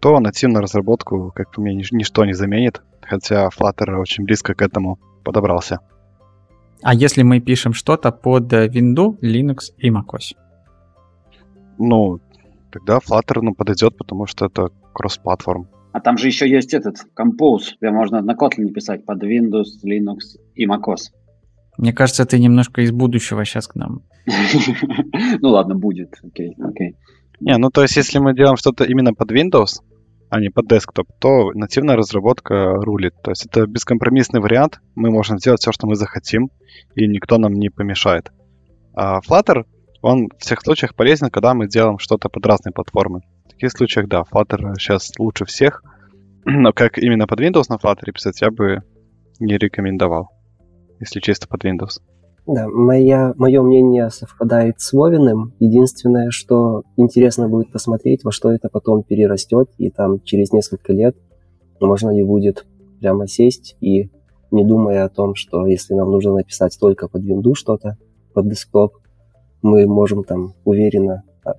[0.00, 4.98] то нативную разработку, как по мне, ничто не заменит, хотя Flutter очень близко к этому
[5.22, 5.80] подобрался.
[6.82, 10.36] А если мы пишем что-то под Windows, Linux и macOS?
[11.78, 12.20] Ну,
[12.74, 15.68] тогда Flutter ну, подойдет, потому что это кросс-платформ.
[15.92, 20.38] А там же еще есть этот Compose, где можно на Kotlin писать под Windows, Linux
[20.54, 21.12] и macOS.
[21.78, 24.02] Мне кажется, ты немножко из будущего сейчас к нам.
[25.40, 26.18] Ну ладно, будет.
[26.24, 26.96] Окей, окей.
[27.40, 29.82] Не, ну то есть если мы делаем что-то именно под Windows,
[30.30, 33.14] а не под desktop, то нативная разработка рулит.
[33.22, 36.50] То есть это бескомпромиссный вариант, мы можем сделать все, что мы захотим,
[36.96, 38.32] и никто нам не помешает.
[38.96, 39.64] А Flutter
[40.04, 43.22] он в всех случаях полезен, когда мы делаем что-то под разные платформы.
[43.46, 45.82] В таких случаях, да, Flutter сейчас лучше всех,
[46.44, 48.82] но как именно под Windows на Flutter писать, я бы
[49.40, 50.28] не рекомендовал,
[51.00, 52.02] если чисто под Windows.
[52.46, 55.54] Да, моя, мое мнение совпадает с Вовиным.
[55.58, 61.16] Единственное, что интересно будет посмотреть, во что это потом перерастет, и там через несколько лет
[61.80, 62.66] можно ли будет
[63.00, 64.10] прямо сесть и
[64.50, 67.96] не думая о том, что если нам нужно написать только под Windows что-то,
[68.34, 68.96] под десктоп,
[69.64, 71.54] мы можем там уверенно а,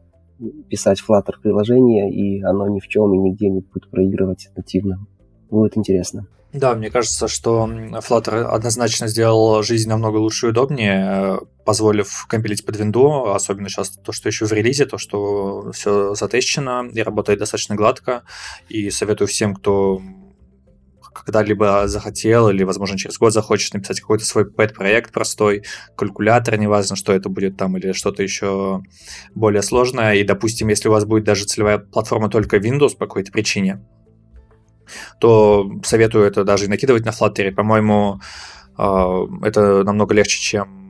[0.69, 5.06] писать Flutter приложение, и оно ни в чем и нигде не будет проигрывать нативно.
[5.49, 6.27] Будет интересно.
[6.53, 12.64] Да, мне кажется, что Flutter однозначно сделал жизнь намного лучше и удобнее, э, позволив компилить
[12.64, 17.40] под винду, особенно сейчас то, что еще в релизе, то, что все затещено и работает
[17.40, 18.23] достаточно гладко.
[18.69, 19.99] И советую всем, кто
[21.16, 25.64] когда-либо захотел или, возможно, через год захочешь написать какой-то свой пэт-проект простой,
[25.96, 28.84] калькулятор, неважно, что это будет там, или что-то еще
[29.34, 30.16] более сложное.
[30.16, 33.82] И, допустим, если у вас будет даже целевая платформа только Windows по какой-то причине,
[35.20, 37.52] то советую это даже накидывать на Flutter.
[37.52, 38.20] По-моему,
[38.78, 40.85] а, это намного легче, чем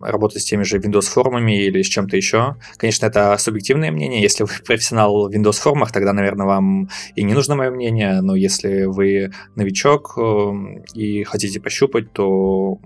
[0.00, 2.56] работать с теми же Windows формами или с чем-то еще.
[2.76, 4.20] Конечно, это субъективное мнение.
[4.20, 8.20] Если вы профессионал в Windows формах, тогда, наверное, вам и не нужно мое мнение.
[8.20, 12.78] Но если вы новичок эм, и хотите пощупать, то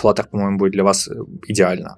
[0.00, 1.08] Flutter, по-моему, будет для вас
[1.46, 1.96] идеально.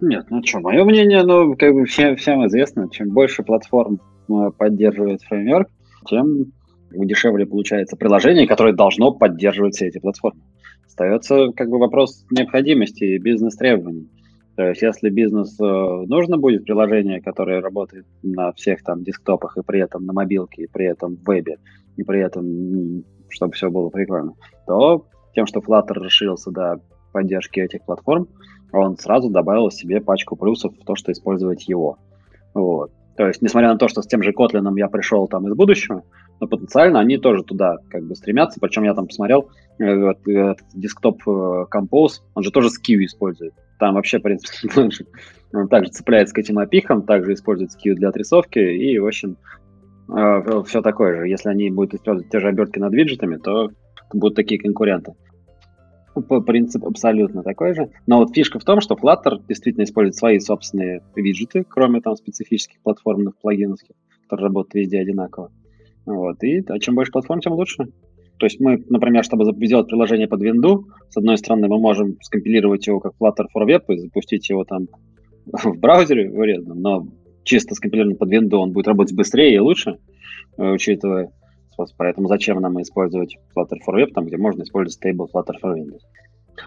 [0.00, 4.00] Нет, ну что, мое мнение, ну, как бы всем, всем известно, чем больше платформ
[4.30, 5.68] э, поддерживает фреймворк,
[6.08, 6.52] тем
[6.90, 10.42] дешевле получается приложение, которое должно поддерживать все эти платформы.
[10.86, 14.08] Остается как бы вопрос необходимости и бизнес-требований.
[14.56, 19.62] То есть, если бизнесу э, нужно будет приложение, которое работает на всех там десктопах и
[19.62, 21.56] при этом на мобилке, и при этом в вебе,
[21.96, 24.34] и при этом, чтобы все было прикольно,
[24.66, 26.80] то тем, что Flutter расширился до
[27.12, 28.28] поддержки этих платформ,
[28.72, 31.98] он сразу добавил себе пачку плюсов в то, что использовать его.
[32.52, 32.92] Вот.
[33.16, 36.04] То есть, несмотря на то, что с тем же Kotlin я пришел там из будущего,
[36.40, 38.58] но потенциально они тоже туда как бы стремятся.
[38.60, 40.14] Причем я там посмотрел, э,
[40.74, 43.52] десктоп э, Compose, он же тоже Skew использует.
[43.78, 44.68] Там вообще, в принципе,
[45.52, 49.36] он также цепляется к этим опихам, также использует Skew для отрисовки, и, в общем,
[50.08, 51.28] э, все такое же.
[51.28, 53.70] Если они будут использовать те же обертки над виджетами, то
[54.12, 55.14] будут такие конкуренты.
[56.46, 57.90] Принцип абсолютно такой же.
[58.06, 62.80] Но вот фишка в том, что Flutter действительно использует свои собственные виджеты, кроме там специфических
[62.82, 63.78] платформных плагинов,
[64.24, 65.50] которые работают везде одинаково.
[66.06, 66.42] Вот.
[66.42, 67.84] И а чем больше платформ, тем лучше.
[68.38, 72.86] То есть мы, например, чтобы сделать приложение под винду, с одной стороны, мы можем скомпилировать
[72.86, 74.88] его как Flutter for Web и запустить его там
[75.52, 77.06] в браузере вырезанном, но
[77.44, 79.98] чисто скомпилирован под винду он будет работать быстрее и лучше,
[80.56, 80.78] э,
[81.84, 85.74] учитывая Поэтому зачем нам использовать Flutter for Web, там, где можно использовать stable Flutter for
[85.74, 86.00] Windows.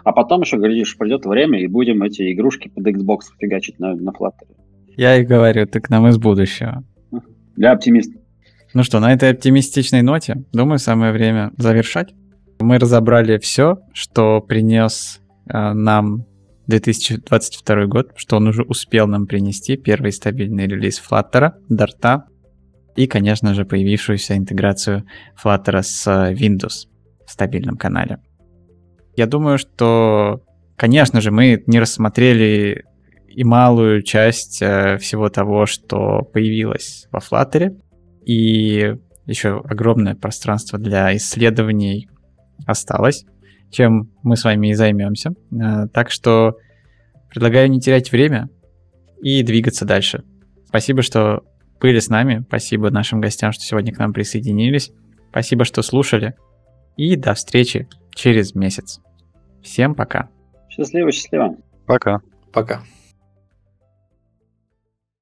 [0.02, 4.10] А потом еще, говоришь, придет время, и будем эти игрушки под Xbox фигачить на, на
[4.10, 4.48] Flutter.
[4.96, 6.84] Я и говорю, ты к нам из будущего.
[7.56, 8.20] Для оптимистов.
[8.72, 12.12] Ну что, на этой оптимистичной ноте, думаю, самое время завершать.
[12.58, 16.26] Мы разобрали все, что принес э, нам
[16.66, 19.76] 2022 год, что он уже успел нам принести.
[19.76, 22.24] Первый стабильный релиз Flutter, Dart
[22.96, 25.04] и, конечно же, появившуюся интеграцию
[25.42, 26.88] Flutter с Windows
[27.26, 28.18] в стабильном канале.
[29.16, 30.42] Я думаю, что,
[30.76, 32.84] конечно же, мы не рассмотрели
[33.28, 37.76] и малую часть э, всего того, что появилось во Flutter,
[38.24, 38.94] и
[39.26, 42.08] еще огромное пространство для исследований
[42.66, 43.24] осталось,
[43.70, 45.32] чем мы с вами и займемся.
[45.52, 46.56] Э, так что
[47.28, 48.48] предлагаю не терять время
[49.20, 50.22] и двигаться дальше.
[50.66, 51.42] Спасибо, что
[51.84, 52.42] были с нами.
[52.48, 54.90] Спасибо нашим гостям, что сегодня к нам присоединились.
[55.28, 56.34] Спасибо, что слушали.
[56.96, 59.00] И до встречи через месяц.
[59.62, 60.30] Всем пока.
[60.70, 61.56] Счастливо, счастливо.
[61.84, 62.22] Пока.
[62.54, 62.82] Пока.